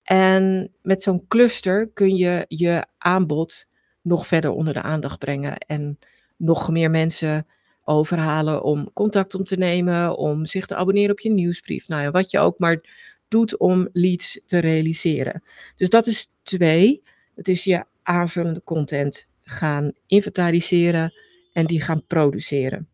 En 0.03 0.73
met 0.81 1.01
zo'n 1.01 1.27
cluster 1.27 1.89
kun 1.93 2.15
je 2.15 2.45
je 2.47 2.85
aanbod 2.97 3.65
nog 4.01 4.27
verder 4.27 4.51
onder 4.51 4.73
de 4.73 4.81
aandacht 4.81 5.19
brengen 5.19 5.57
en 5.57 5.99
nog 6.37 6.69
meer 6.69 6.91
mensen 6.91 7.47
overhalen 7.83 8.63
om 8.63 8.93
contact 8.93 9.35
om 9.35 9.43
te 9.43 9.55
nemen, 9.55 10.17
om 10.17 10.45
zich 10.45 10.65
te 10.65 10.75
abonneren 10.75 11.11
op 11.11 11.19
je 11.19 11.31
nieuwsbrief. 11.31 11.87
Nou 11.87 12.01
ja, 12.01 12.11
wat 12.11 12.31
je 12.31 12.39
ook 12.39 12.59
maar 12.59 12.81
doet 13.27 13.57
om 13.57 13.89
leads 13.93 14.41
te 14.45 14.57
realiseren. 14.57 15.43
Dus 15.75 15.89
dat 15.89 16.07
is 16.07 16.29
twee. 16.43 17.03
Het 17.35 17.47
is 17.47 17.63
je 17.63 17.85
aanvullende 18.05 18.63
content 18.63 19.27
gaan 19.43 19.91
inventariseren 20.07 21.13
en 21.53 21.65
die 21.65 21.81
gaan 21.81 22.05
produceren. 22.07 22.87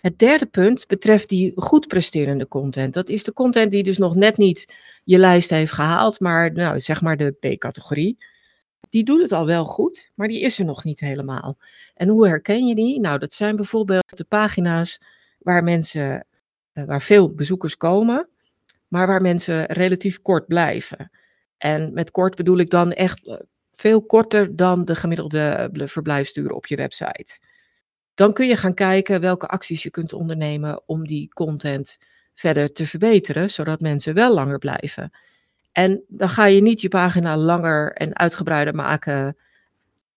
Het 0.00 0.18
derde 0.18 0.46
punt 0.46 0.86
betreft 0.86 1.28
die 1.28 1.52
goed 1.54 1.86
presterende 1.86 2.48
content. 2.48 2.94
Dat 2.94 3.08
is 3.08 3.24
de 3.24 3.32
content 3.32 3.70
die 3.70 3.82
dus 3.82 3.98
nog 3.98 4.14
net 4.14 4.36
niet 4.36 4.74
je 5.04 5.18
lijst 5.18 5.50
heeft 5.50 5.72
gehaald, 5.72 6.20
maar 6.20 6.52
nou, 6.52 6.80
zeg 6.80 7.00
maar 7.02 7.16
de 7.16 7.30
B-categorie. 7.30 8.18
Die 8.90 9.04
doet 9.04 9.22
het 9.22 9.32
al 9.32 9.46
wel 9.46 9.64
goed, 9.64 10.10
maar 10.14 10.28
die 10.28 10.40
is 10.40 10.58
er 10.58 10.64
nog 10.64 10.84
niet 10.84 11.00
helemaal. 11.00 11.58
En 11.94 12.08
hoe 12.08 12.26
herken 12.26 12.66
je 12.66 12.74
die? 12.74 13.00
Nou, 13.00 13.18
dat 13.18 13.32
zijn 13.32 13.56
bijvoorbeeld 13.56 14.16
de 14.16 14.24
pagina's 14.24 15.00
waar 15.38 15.64
mensen, 15.64 16.26
eh, 16.72 16.84
waar 16.84 17.02
veel 17.02 17.34
bezoekers 17.34 17.76
komen, 17.76 18.28
maar 18.88 19.06
waar 19.06 19.22
mensen 19.22 19.66
relatief 19.66 20.22
kort 20.22 20.46
blijven. 20.46 21.10
En 21.58 21.92
met 21.92 22.10
kort 22.10 22.34
bedoel 22.34 22.58
ik 22.58 22.70
dan 22.70 22.92
echt 22.92 23.26
eh, 23.26 23.36
veel 23.80 24.02
korter 24.02 24.56
dan 24.56 24.84
de 24.84 24.94
gemiddelde 24.94 25.70
verblijfsduur 25.72 26.52
op 26.52 26.66
je 26.66 26.76
website. 26.76 27.38
Dan 28.14 28.32
kun 28.32 28.48
je 28.48 28.56
gaan 28.56 28.74
kijken 28.74 29.20
welke 29.20 29.46
acties 29.46 29.82
je 29.82 29.90
kunt 29.90 30.12
ondernemen 30.12 30.82
om 30.86 31.06
die 31.06 31.28
content 31.28 31.98
verder 32.34 32.72
te 32.72 32.86
verbeteren, 32.86 33.48
zodat 33.48 33.80
mensen 33.80 34.14
wel 34.14 34.34
langer 34.34 34.58
blijven. 34.58 35.10
En 35.72 36.02
dan 36.08 36.28
ga 36.28 36.44
je 36.44 36.62
niet 36.62 36.80
je 36.80 36.88
pagina 36.88 37.36
langer 37.36 37.92
en 37.92 38.16
uitgebreider 38.16 38.74
maken 38.74 39.36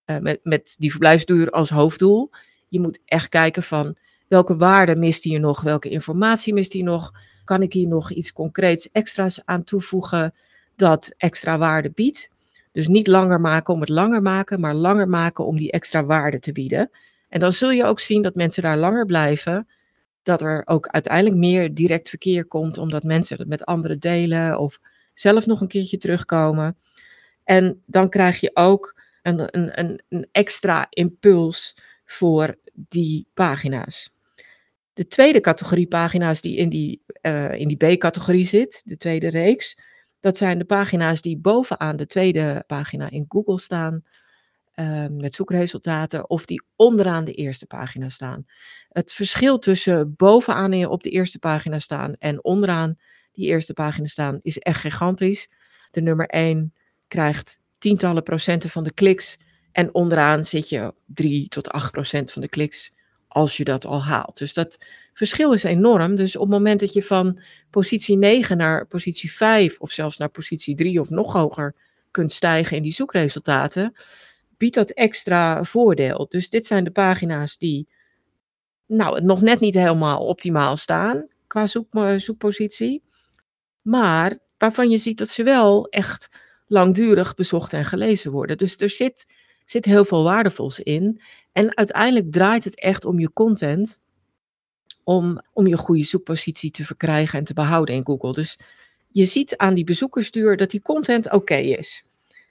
uh, 0.06 0.18
met, 0.18 0.40
met 0.42 0.76
die 0.78 0.90
verblijfsduur 0.90 1.50
als 1.50 1.70
hoofddoel. 1.70 2.30
Je 2.68 2.80
moet 2.80 3.00
echt 3.04 3.28
kijken 3.28 3.62
van 3.62 3.96
welke 4.28 4.56
waarde 4.56 4.96
mist 4.96 5.24
hier 5.24 5.40
nog, 5.40 5.60
welke 5.60 5.88
informatie 5.88 6.54
mist 6.54 6.72
hier 6.72 6.84
nog. 6.84 7.12
Kan 7.44 7.62
ik 7.62 7.72
hier 7.72 7.88
nog 7.88 8.10
iets 8.10 8.32
concreets 8.32 8.90
extra's 8.90 9.40
aan 9.44 9.64
toevoegen 9.64 10.34
dat 10.76 11.14
extra 11.16 11.58
waarde 11.58 11.90
biedt? 11.90 12.32
Dus 12.74 12.88
niet 12.88 13.06
langer 13.06 13.40
maken 13.40 13.74
om 13.74 13.80
het 13.80 13.88
langer 13.88 14.22
maken, 14.22 14.60
maar 14.60 14.74
langer 14.74 15.08
maken 15.08 15.46
om 15.46 15.56
die 15.56 15.70
extra 15.70 16.04
waarde 16.04 16.38
te 16.38 16.52
bieden. 16.52 16.90
En 17.28 17.40
dan 17.40 17.52
zul 17.52 17.70
je 17.70 17.84
ook 17.84 18.00
zien 18.00 18.22
dat 18.22 18.34
mensen 18.34 18.62
daar 18.62 18.76
langer 18.76 19.06
blijven. 19.06 19.68
Dat 20.22 20.40
er 20.40 20.62
ook 20.64 20.86
uiteindelijk 20.86 21.36
meer 21.36 21.74
direct 21.74 22.08
verkeer 22.08 22.44
komt, 22.44 22.78
omdat 22.78 23.02
mensen 23.02 23.38
het 23.38 23.48
met 23.48 23.64
anderen 23.64 24.00
delen 24.00 24.58
of 24.58 24.80
zelf 25.12 25.46
nog 25.46 25.60
een 25.60 25.68
keertje 25.68 25.98
terugkomen. 25.98 26.76
En 27.44 27.82
dan 27.86 28.08
krijg 28.08 28.40
je 28.40 28.50
ook 28.54 29.00
een, 29.22 29.58
een, 29.58 30.02
een, 30.08 30.28
extra 30.32 30.86
impuls 30.90 31.76
voor 32.04 32.58
die 32.72 33.26
pagina's. 33.34 34.10
De 34.92 35.06
tweede 35.06 35.40
categorie 35.40 35.86
pagina's 35.86 36.40
die 36.40 36.56
in 36.56 36.68
die, 36.68 37.02
uh, 37.22 37.52
in 37.52 37.68
die 37.68 37.96
B-categorie 37.96 38.46
zit, 38.46 38.82
de 38.84 38.96
tweede 38.96 39.28
reeks, 39.28 39.76
Dat 40.24 40.36
zijn 40.36 40.58
de 40.58 40.64
pagina's 40.64 41.20
die 41.20 41.38
bovenaan 41.38 41.96
de 41.96 42.06
tweede 42.06 42.64
pagina 42.66 43.10
in 43.10 43.24
Google 43.28 43.58
staan. 43.58 44.04
Ehm, 44.74 45.16
met 45.16 45.34
zoekresultaten 45.34 46.30
of 46.30 46.44
die 46.44 46.62
onderaan 46.76 47.24
de 47.24 47.32
eerste 47.32 47.66
pagina 47.66 48.08
staan. 48.08 48.46
Het 48.88 49.12
verschil 49.12 49.58
tussen 49.58 50.14
bovenaan 50.16 50.86
op 50.86 51.02
de 51.02 51.10
eerste 51.10 51.38
pagina 51.38 51.78
staan 51.78 52.14
en 52.18 52.44
onderaan 52.44 52.96
die 53.32 53.46
eerste 53.46 53.72
pagina 53.72 54.06
staan 54.06 54.38
is 54.42 54.58
echt 54.58 54.80
gigantisch. 54.80 55.48
De 55.90 56.00
nummer 56.00 56.26
1 56.26 56.74
krijgt 57.08 57.58
tientallen 57.78 58.22
procenten 58.22 58.70
van 58.70 58.84
de 58.84 58.92
kliks 58.92 59.36
en 59.72 59.94
onderaan 59.94 60.44
zit 60.44 60.68
je 60.68 60.94
3 61.06 61.48
tot 61.48 61.68
8 61.68 61.90
procent 61.90 62.32
van 62.32 62.42
de 62.42 62.48
kliks 62.48 62.92
als 63.34 63.56
je 63.56 63.64
dat 63.64 63.86
al 63.86 64.02
haalt. 64.02 64.38
Dus 64.38 64.54
dat 64.54 64.84
verschil 65.12 65.52
is 65.52 65.64
enorm. 65.64 66.14
Dus 66.14 66.36
op 66.36 66.42
het 66.42 66.50
moment 66.50 66.80
dat 66.80 66.92
je 66.92 67.02
van 67.02 67.40
positie 67.70 68.16
9 68.16 68.56
naar 68.56 68.86
positie 68.86 69.32
5 69.32 69.78
of 69.78 69.90
zelfs 69.90 70.16
naar 70.16 70.28
positie 70.28 70.74
3 70.74 71.00
of 71.00 71.10
nog 71.10 71.32
hoger 71.32 71.74
kunt 72.10 72.32
stijgen 72.32 72.76
in 72.76 72.82
die 72.82 72.92
zoekresultaten, 72.92 73.94
biedt 74.56 74.74
dat 74.74 74.90
extra 74.90 75.64
voordeel. 75.64 76.26
Dus 76.28 76.48
dit 76.48 76.66
zijn 76.66 76.84
de 76.84 76.90
pagina's 76.90 77.58
die 77.58 77.88
nou, 78.86 79.24
nog 79.24 79.42
net 79.42 79.60
niet 79.60 79.74
helemaal 79.74 80.26
optimaal 80.26 80.76
staan 80.76 81.26
qua 81.46 81.66
zoek, 81.66 81.94
eh, 81.94 82.16
zoekpositie. 82.16 83.02
Maar 83.82 84.38
waarvan 84.58 84.90
je 84.90 84.98
ziet 84.98 85.18
dat 85.18 85.28
ze 85.28 85.42
wel 85.42 85.88
echt 85.88 86.28
langdurig 86.66 87.34
bezocht 87.34 87.72
en 87.72 87.84
gelezen 87.84 88.30
worden. 88.30 88.58
Dus 88.58 88.76
er 88.76 88.90
zit, 88.90 89.34
zit 89.64 89.84
heel 89.84 90.04
veel 90.04 90.22
waardevols 90.22 90.80
in. 90.80 91.20
En 91.52 91.76
uiteindelijk 91.76 92.32
draait 92.32 92.64
het 92.64 92.80
echt 92.80 93.04
om 93.04 93.18
je 93.18 93.32
content. 93.32 94.00
Om, 95.04 95.42
om 95.52 95.66
je 95.66 95.76
goede 95.76 96.04
zoekpositie 96.04 96.70
te 96.70 96.84
verkrijgen 96.84 97.38
en 97.38 97.44
te 97.44 97.54
behouden 97.54 97.94
in 97.94 98.06
Google. 98.06 98.32
Dus 98.32 98.58
je 99.08 99.24
ziet 99.24 99.56
aan 99.56 99.74
die 99.74 99.84
bezoekersduur 99.84 100.56
dat 100.56 100.70
die 100.70 100.82
content 100.82 101.32
oké 101.32 101.56
is. 101.56 102.04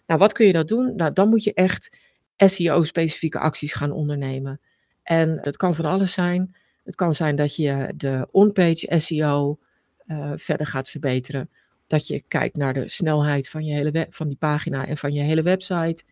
Nou, 0.08 0.20
wat 0.20 0.34
kun 0.34 0.46
je 0.46 0.54
dat 0.54 0.68
doen? 0.68 0.96
Nou, 0.96 1.14
dan 1.14 1.30
moet 1.30 1.44
je 1.44 1.54
echt 1.54 1.98
SEO-specifieke 2.38 3.40
acties 3.40 3.74
gaan 3.74 3.92
ondernemen. 3.92 4.60
En 5.04 5.40
dat 5.42 5.58
kan 5.58 5.76
van 5.76 5.86
alles 5.86 6.14
zijn. 6.14 6.56
Het 6.84 6.96
kan 6.96 7.14
zijn 7.14 7.36
dat 7.36 7.56
je 7.56 7.94
de 7.96 8.28
on-page 8.32 9.00
SEO 9.00 9.60
eh, 10.06 10.32
verder 10.36 10.68
gaat 10.68 10.90
verbeteren. 10.90 11.50
Dat 11.88 12.08
je 12.08 12.24
kijkt 12.28 12.58
naar 12.58 12.74
de 12.74 12.90
snelheid 12.90 13.50
van, 13.50 13.66
je 13.66 13.74
hele 13.74 14.08
van 14.10 14.28
die 14.28 14.38
pagina 14.38 14.88
en 14.88 14.98
van 14.98 15.14
je 15.14 15.22
hele 15.22 15.42
website. 15.42 16.04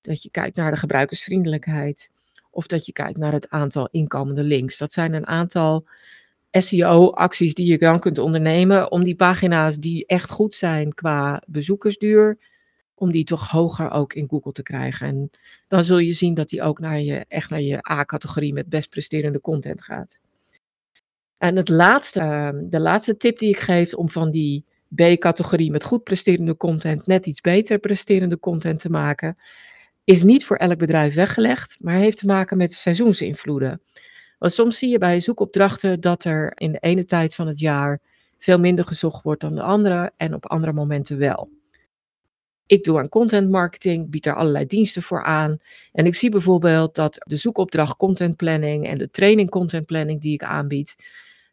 Dat 0.00 0.22
je 0.22 0.30
kijkt 0.30 0.56
naar 0.56 0.70
de 0.70 0.76
gebruikersvriendelijkheid. 0.76 2.10
Of 2.50 2.66
dat 2.66 2.86
je 2.86 2.92
kijkt 2.92 3.18
naar 3.18 3.32
het 3.32 3.50
aantal 3.50 3.88
inkomende 3.90 4.42
links. 4.42 4.78
Dat 4.78 4.92
zijn 4.92 5.12
een 5.12 5.26
aantal 5.26 5.86
SEO-acties 6.50 7.54
die 7.54 7.66
je 7.66 7.78
dan 7.78 8.00
kunt 8.00 8.18
ondernemen 8.18 8.90
om 8.90 9.04
die 9.04 9.16
pagina's 9.16 9.76
die 9.76 10.06
echt 10.06 10.30
goed 10.30 10.54
zijn 10.54 10.94
qua 10.94 11.42
bezoekersduur, 11.46 12.38
om 12.94 13.10
die 13.10 13.24
toch 13.24 13.48
hoger 13.48 13.90
ook 13.90 14.12
in 14.12 14.28
Google 14.28 14.52
te 14.52 14.62
krijgen. 14.62 15.06
En 15.06 15.30
dan 15.68 15.84
zul 15.84 15.98
je 15.98 16.12
zien 16.12 16.34
dat 16.34 16.48
die 16.48 16.62
ook 16.62 16.78
naar 16.78 17.00
je, 17.00 17.24
echt 17.28 17.50
naar 17.50 17.60
je 17.60 17.90
A-categorie 17.90 18.52
met 18.52 18.68
best 18.68 18.90
presterende 18.90 19.40
content 19.40 19.82
gaat. 19.82 20.20
En 21.38 21.56
het 21.56 21.68
laatste, 21.68 22.20
ehm, 22.20 22.68
de 22.68 22.80
laatste 22.80 23.16
tip 23.16 23.38
die 23.38 23.48
ik 23.48 23.60
geef 23.60 23.94
om 23.94 24.08
van 24.08 24.30
die 24.30 24.64
B-categorie 24.94 25.70
met 25.70 25.84
goed 25.84 26.04
presterende 26.04 26.56
content 26.56 27.06
net 27.06 27.26
iets 27.26 27.40
beter 27.40 27.78
presterende 27.78 28.38
content 28.38 28.80
te 28.80 28.90
maken, 28.90 29.36
is 30.04 30.22
niet 30.22 30.44
voor 30.44 30.56
elk 30.56 30.78
bedrijf 30.78 31.14
weggelegd, 31.14 31.76
maar 31.80 31.94
heeft 31.94 32.18
te 32.18 32.26
maken 32.26 32.56
met 32.56 32.72
seizoensinvloeden. 32.72 33.82
Want 34.38 34.52
soms 34.52 34.78
zie 34.78 34.90
je 34.90 34.98
bij 34.98 35.20
zoekopdrachten 35.20 36.00
dat 36.00 36.24
er 36.24 36.52
in 36.54 36.72
de 36.72 36.78
ene 36.78 37.04
tijd 37.04 37.34
van 37.34 37.46
het 37.46 37.58
jaar 37.58 38.00
veel 38.38 38.58
minder 38.58 38.84
gezocht 38.84 39.22
wordt 39.22 39.40
dan 39.40 39.54
de 39.54 39.62
andere 39.62 40.12
en 40.16 40.34
op 40.34 40.46
andere 40.46 40.72
momenten 40.72 41.18
wel. 41.18 41.50
Ik 42.66 42.84
doe 42.84 42.98
aan 42.98 43.08
content 43.08 43.50
marketing, 43.50 44.10
bied 44.10 44.22
daar 44.22 44.36
allerlei 44.36 44.66
diensten 44.66 45.02
voor 45.02 45.24
aan. 45.24 45.58
En 45.92 46.06
ik 46.06 46.14
zie 46.14 46.30
bijvoorbeeld 46.30 46.94
dat 46.94 47.24
de 47.26 47.36
zoekopdracht 47.36 47.96
content 47.96 48.36
planning 48.36 48.86
en 48.86 48.98
de 48.98 49.10
training 49.10 49.50
content 49.50 49.86
planning 49.86 50.20
die 50.20 50.32
ik 50.32 50.42
aanbied, 50.42 50.94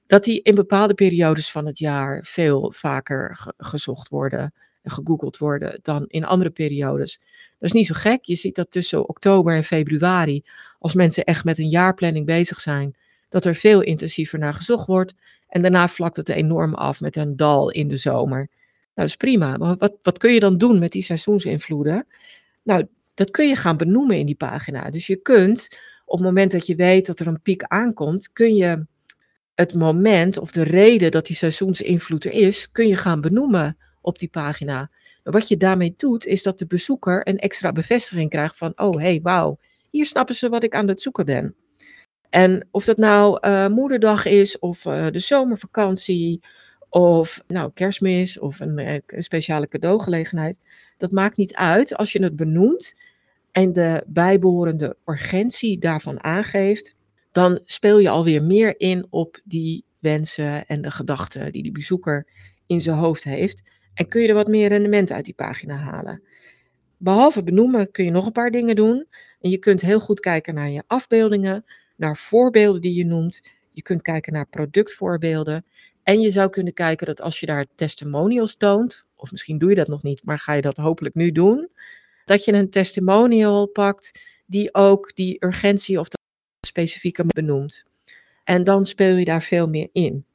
dat 0.07 0.23
die 0.23 0.41
in 0.41 0.55
bepaalde 0.55 0.93
periodes 0.93 1.51
van 1.51 1.65
het 1.65 1.77
jaar 1.77 2.23
veel 2.23 2.71
vaker 2.75 3.53
gezocht 3.57 4.10
worden 4.10 4.41
en 4.41 4.53
gegoogeld 4.89 5.38
worden 5.38 5.80
dan 5.82 6.06
in 6.08 6.26
andere 6.26 6.50
periodes. 6.50 7.19
Dat 7.60 7.69
is 7.69 7.71
niet 7.71 7.86
zo 7.86 7.93
gek. 7.97 8.26
Je 8.26 8.36
ziet 8.36 8.56
dat 8.56 8.71
tussen 8.71 9.10
oktober 9.10 9.56
en 9.56 9.63
februari, 9.63 10.43
als 10.80 10.93
mensen 10.93 11.23
echt 11.23 11.43
met 11.43 11.58
een 11.58 11.69
jaarplanning 11.69 12.26
bezig 12.26 12.60
zijn, 12.60 12.95
dat 13.30 13.45
er 13.45 13.56
veel 13.56 13.82
intensiever 13.82 14.39
naar 14.39 14.54
gezocht 14.54 14.88
wordt. 14.88 15.13
En 15.47 15.62
daarna 15.62 15.88
vlakt 15.88 16.17
het 16.17 16.30
enorm 16.30 16.73
af 16.73 17.02
met 17.02 17.15
een 17.15 17.36
dal 17.36 17.71
in 17.71 17.88
de 17.88 17.97
zomer. 17.97 18.38
Nou, 18.38 18.50
dat 18.93 19.06
is 19.06 19.15
prima. 19.15 19.58
Maar 19.58 19.76
wat, 19.76 19.97
wat 20.02 20.17
kun 20.17 20.34
je 20.34 20.39
dan 20.39 20.58
doen 20.58 20.80
met 20.80 20.91
die 20.91 21.04
seizoensinvloeden? 21.04 22.08
Nou, 22.63 22.88
dat 23.13 23.32
kun 23.32 23.47
je 23.47 23.56
gaan 23.56 23.78
benoemen 23.78 24.17
in 24.17 24.26
die 24.26 24.36
pagina. 24.36 24.89
Dus 24.89 25.08
je 25.08 25.15
kunt, 25.15 25.67
op 26.06 26.17
het 26.17 26.28
moment 26.28 26.52
dat 26.52 26.67
je 26.67 26.76
weet 26.76 27.06
dat 27.06 27.19
er 27.19 27.28
een 27.28 27.41
piek 27.41 27.63
aankomt, 27.63 28.32
kun 28.34 28.56
je 28.56 28.86
het 29.56 29.73
moment 29.73 30.38
of 30.38 30.52
de 30.52 30.63
reden 30.63 31.12
dat 31.12 31.26
die 31.26 31.36
seizoensinvloed 31.36 32.26
er 32.26 32.32
is, 32.32 32.71
kun 32.71 32.88
je 32.88 32.95
gaan 32.95 33.21
benoemen 33.21 33.78
op 34.08 34.20
die 34.20 34.30
pagina. 34.30 34.89
Wat 35.24 35.48
je 35.48 35.58
daarmee 35.58 35.93
doet, 35.98 36.26
is 36.26 36.43
dat 36.43 36.60
de 36.60 36.65
bezoeker 36.65 37.28
een 37.28 37.38
extra 37.38 37.72
bevestiging 37.72 38.30
krijgt 38.30 38.58
van, 38.58 38.74
oh 38.76 38.96
hey, 38.96 39.20
wauw, 39.24 39.60
hier 39.89 40.06
snappen 40.06 40.36
ze 40.36 40.50
wat 40.50 40.63
ik 40.63 40.76
aan 40.76 40.88
het 40.88 41.02
zoeken 41.02 41.26
ben. 41.26 41.56
En 42.30 42.67
of 42.72 42.86
dat 42.86 42.98
nou 42.98 43.48
uh, 43.48 43.67
moederdag 43.67 44.26
is, 44.26 44.60
of 44.60 44.86
uh, 44.86 45.08
de 45.12 45.20
zomervakantie, 45.20 46.43
of 46.89 47.43
nou 47.48 47.72
kerstmis, 47.74 48.39
of 48.39 48.60
een, 48.60 48.78
eh, 48.78 49.00
een 49.08 49.24
speciale 49.24 49.67
cadeaugelegenheid, 49.67 50.60
dat 50.98 51.12
maakt 51.12 51.38
niet 51.38 51.56
uit 51.56 51.96
als 51.96 52.12
je 52.12 52.24
het 52.24 52.36
benoemt 52.36 52.96
en 53.52 53.74
de 53.74 54.04
bijbehorende 54.08 54.98
urgentie 55.06 55.80
daarvan 55.80 56.24
aangeeft, 56.24 56.96
dan 57.32 57.60
speel 57.65 58.00
je 58.00 58.10
alweer 58.10 58.43
meer 58.43 58.80
in 58.80 59.08
op 59.10 59.39
die 59.43 59.86
wensen 60.00 60.65
en 60.65 60.82
de 60.82 60.91
gedachten 60.91 61.52
die 61.52 61.63
die 61.63 61.72
bezoeker 61.72 62.26
in 62.67 62.82
zijn 62.82 62.98
hoofd 62.98 63.24
heeft. 63.24 63.63
En 63.97 64.07
kun 64.07 64.21
je 64.21 64.27
er 64.27 64.33
wat 64.33 64.47
meer 64.47 64.67
rendement 64.67 65.12
uit 65.12 65.25
die 65.25 65.33
pagina 65.33 65.75
halen. 65.75 66.21
Behalve 66.97 67.43
benoemen 67.43 67.91
kun 67.91 68.05
je 68.05 68.12
nog 68.12 68.25
een 68.25 68.31
paar 68.31 68.51
dingen 68.51 68.75
doen. 68.75 69.07
En 69.41 69.49
je 69.49 69.57
kunt 69.57 69.81
heel 69.81 69.99
goed 69.99 70.19
kijken 70.19 70.53
naar 70.53 70.69
je 70.69 70.83
afbeeldingen, 70.88 71.65
naar 71.95 72.17
voorbeelden 72.17 72.81
die 72.81 72.93
je 72.93 73.05
noemt. 73.05 73.41
Je 73.71 73.81
kunt 73.81 74.01
kijken 74.01 74.33
naar 74.33 74.47
productvoorbeelden. 74.47 75.65
En 76.03 76.21
je 76.21 76.29
zou 76.29 76.49
kunnen 76.49 76.73
kijken 76.73 77.07
dat 77.07 77.21
als 77.21 77.39
je 77.39 77.45
daar 77.45 77.65
testimonials 77.75 78.55
toont, 78.55 79.05
of 79.15 79.31
misschien 79.31 79.57
doe 79.57 79.69
je 79.69 79.75
dat 79.75 79.88
nog 79.88 80.03
niet, 80.03 80.21
maar 80.23 80.39
ga 80.39 80.53
je 80.53 80.62
dat 80.62 80.77
hopelijk 80.77 81.15
nu 81.15 81.31
doen, 81.31 81.69
dat 82.25 82.45
je 82.45 82.53
een 82.53 82.69
testimonial 82.69 83.67
pakt 83.67 84.21
die 84.45 84.73
ook 84.73 85.15
die 85.15 85.38
urgentie 85.39 85.99
of 85.99 86.07
specifieke 86.67 87.25
benoemt. 87.27 87.83
En 88.43 88.63
dan 88.63 88.86
speel 88.86 89.15
je 89.15 89.25
daar 89.25 89.41
veel 89.41 89.67
meer 89.67 89.89
in, 89.91 90.25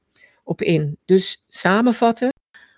op 0.45 0.63
in. 0.63 0.99
Dus 1.05 1.45
samenvatten, 1.49 2.33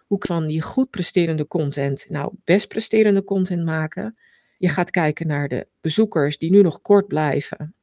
hoe 0.06 0.18
kan 0.18 0.46
die 0.46 0.62
goed 0.62 0.90
presterende 0.90 1.46
content 1.46 2.06
nou 2.08 2.32
best 2.44 2.68
presterende 2.68 3.24
content 3.24 3.64
maken? 3.64 4.16
Je 4.58 4.68
gaat 4.68 4.90
kijken 4.90 5.26
naar 5.26 5.48
de 5.48 5.66
bezoekers 5.80 6.38
die 6.38 6.50
nu 6.50 6.62
nog 6.62 6.82
kort 6.82 7.08
blijven, 7.08 7.74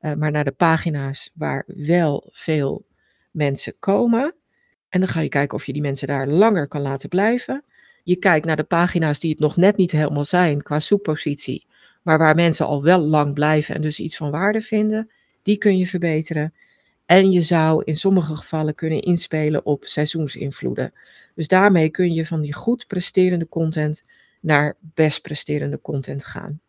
uh, 0.00 0.12
maar 0.12 0.30
naar 0.30 0.44
de 0.44 0.52
pagina's 0.52 1.30
waar 1.34 1.64
wel 1.66 2.28
veel 2.30 2.86
mensen 3.30 3.74
komen. 3.78 4.34
En 4.88 5.00
dan 5.00 5.08
ga 5.08 5.20
je 5.20 5.28
kijken 5.28 5.56
of 5.56 5.66
je 5.66 5.72
die 5.72 5.82
mensen 5.82 6.08
daar 6.08 6.28
langer 6.28 6.68
kan 6.68 6.80
laten 6.80 7.08
blijven. 7.08 7.64
Je 8.02 8.16
kijkt 8.16 8.46
naar 8.46 8.56
de 8.56 8.64
pagina's 8.64 9.20
die 9.20 9.30
het 9.30 9.38
nog 9.38 9.56
net 9.56 9.76
niet 9.76 9.90
helemaal 9.90 10.24
zijn 10.24 10.62
qua 10.62 10.80
zoekpositie, 10.80 11.66
maar 12.02 12.18
waar 12.18 12.34
mensen 12.34 12.66
al 12.66 12.82
wel 12.82 13.00
lang 13.00 13.34
blijven 13.34 13.74
en 13.74 13.80
dus 13.80 14.00
iets 14.00 14.16
van 14.16 14.30
waarde 14.30 14.60
vinden. 14.60 15.10
Die 15.42 15.56
kun 15.58 15.78
je 15.78 15.86
verbeteren. 15.86 16.54
En 17.10 17.32
je 17.32 17.40
zou 17.40 17.82
in 17.84 17.96
sommige 17.96 18.36
gevallen 18.36 18.74
kunnen 18.74 19.02
inspelen 19.02 19.66
op 19.66 19.84
seizoensinvloeden. 19.84 20.92
Dus 21.34 21.48
daarmee 21.48 21.88
kun 21.88 22.14
je 22.14 22.26
van 22.26 22.40
die 22.40 22.54
goed 22.54 22.86
presterende 22.86 23.48
content 23.48 24.04
naar 24.40 24.76
best 24.80 25.22
presterende 25.22 25.80
content 25.80 26.24
gaan. 26.24 26.60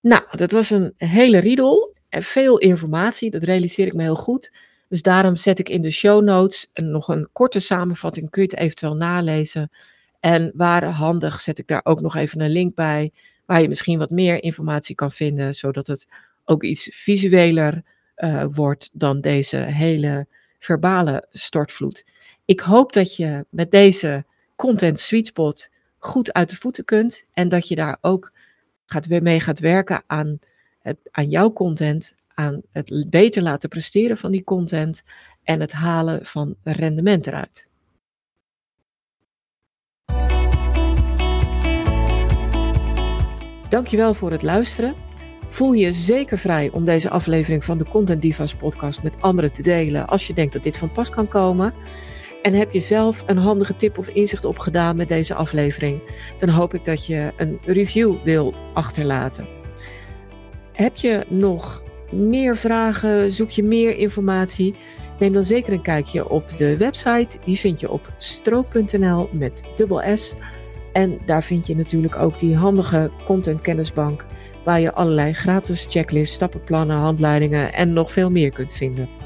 Nou, 0.00 0.22
dat 0.30 0.50
was 0.50 0.70
een 0.70 0.92
hele 0.96 1.38
riedel 1.38 1.94
en 2.08 2.22
veel 2.22 2.58
informatie. 2.58 3.30
Dat 3.30 3.42
realiseer 3.42 3.86
ik 3.86 3.94
me 3.94 4.02
heel 4.02 4.16
goed. 4.16 4.52
Dus 4.88 5.02
daarom 5.02 5.36
zet 5.36 5.58
ik 5.58 5.68
in 5.68 5.82
de 5.82 5.90
show 5.90 6.22
notes 6.22 6.70
nog 6.74 7.08
een 7.08 7.28
korte 7.32 7.60
samenvatting. 7.60 8.30
Kun 8.30 8.42
je 8.42 8.48
het 8.48 8.58
eventueel 8.58 8.96
nalezen. 8.96 9.70
En 10.20 10.52
waar 10.54 10.84
handig 10.84 11.40
zet 11.40 11.58
ik 11.58 11.66
daar 11.66 11.84
ook 11.84 12.00
nog 12.00 12.16
even 12.16 12.40
een 12.40 12.50
link 12.50 12.74
bij. 12.74 13.12
Waar 13.46 13.60
je 13.60 13.68
misschien 13.68 13.98
wat 13.98 14.10
meer 14.10 14.42
informatie 14.42 14.94
kan 14.94 15.10
vinden. 15.10 15.54
Zodat 15.54 15.86
het 15.86 16.08
ook 16.44 16.62
iets 16.62 16.90
visueler 16.92 17.82
eh, 18.24 18.44
wordt 18.50 18.90
dan 18.92 19.20
deze 19.20 19.56
hele 19.56 20.26
verbale 20.58 21.26
stortvloed. 21.30 22.06
Ik 22.44 22.60
hoop 22.60 22.92
dat 22.92 23.16
je 23.16 23.46
met 23.48 23.70
deze 23.70 24.24
content 24.56 24.98
sweet 24.98 25.26
spot 25.26 25.70
goed 25.98 26.32
uit 26.32 26.50
de 26.50 26.56
voeten 26.56 26.84
kunt 26.84 27.24
en 27.32 27.48
dat 27.48 27.68
je 27.68 27.74
daar 27.74 27.98
ook 28.00 28.32
gaat, 28.86 29.06
weer 29.06 29.22
mee 29.22 29.40
gaat 29.40 29.58
werken 29.58 30.02
aan, 30.06 30.38
het, 30.78 30.98
aan 31.10 31.28
jouw 31.28 31.52
content, 31.52 32.14
aan 32.34 32.62
het 32.72 33.06
beter 33.10 33.42
laten 33.42 33.68
presteren 33.68 34.18
van 34.18 34.30
die 34.30 34.44
content 34.44 35.02
en 35.42 35.60
het 35.60 35.72
halen 35.72 36.26
van 36.26 36.56
rendement 36.62 37.26
eruit. 37.26 37.68
Dankjewel 43.68 44.14
voor 44.14 44.30
het 44.30 44.42
luisteren. 44.42 45.03
Voel 45.54 45.72
je 45.72 45.92
zeker 45.92 46.38
vrij 46.38 46.70
om 46.72 46.84
deze 46.84 47.10
aflevering 47.10 47.64
van 47.64 47.78
de 47.78 47.84
Content 47.84 48.22
Divas 48.22 48.54
podcast 48.54 49.02
met 49.02 49.20
anderen 49.20 49.52
te 49.52 49.62
delen 49.62 50.06
als 50.06 50.26
je 50.26 50.32
denkt 50.32 50.52
dat 50.52 50.62
dit 50.62 50.76
van 50.76 50.92
pas 50.92 51.10
kan 51.10 51.28
komen. 51.28 51.74
En 52.42 52.52
heb 52.52 52.72
je 52.72 52.80
zelf 52.80 53.22
een 53.26 53.38
handige 53.38 53.76
tip 53.76 53.98
of 53.98 54.08
inzicht 54.08 54.44
opgedaan 54.44 54.96
met 54.96 55.08
deze 55.08 55.34
aflevering, 55.34 56.00
dan 56.38 56.48
hoop 56.48 56.74
ik 56.74 56.84
dat 56.84 57.06
je 57.06 57.32
een 57.36 57.58
review 57.64 58.14
wil 58.22 58.54
achterlaten. 58.72 59.46
Heb 60.72 60.96
je 60.96 61.24
nog 61.28 61.82
meer 62.12 62.56
vragen? 62.56 63.32
Zoek 63.32 63.50
je 63.50 63.62
meer 63.62 63.96
informatie? 63.96 64.74
Neem 65.18 65.32
dan 65.32 65.44
zeker 65.44 65.72
een 65.72 65.82
kijkje 65.82 66.28
op 66.28 66.48
de 66.48 66.76
website. 66.76 67.38
Die 67.44 67.58
vind 67.58 67.80
je 67.80 67.90
op 67.90 68.12
stroop.nl 68.18 69.28
met 69.32 69.62
dubbel 69.76 70.16
S. 70.16 70.34
En 70.92 71.18
daar 71.26 71.42
vind 71.42 71.66
je 71.66 71.76
natuurlijk 71.76 72.16
ook 72.16 72.38
die 72.38 72.56
handige 72.56 73.10
content 73.24 73.60
kennisbank 73.60 74.24
waar 74.64 74.80
je 74.80 74.92
allerlei 74.92 75.32
gratis 75.32 75.86
checklists, 75.90 76.34
stappenplannen, 76.34 76.96
handleidingen 76.96 77.72
en 77.72 77.92
nog 77.92 78.12
veel 78.12 78.30
meer 78.30 78.50
kunt 78.50 78.72
vinden. 78.72 79.23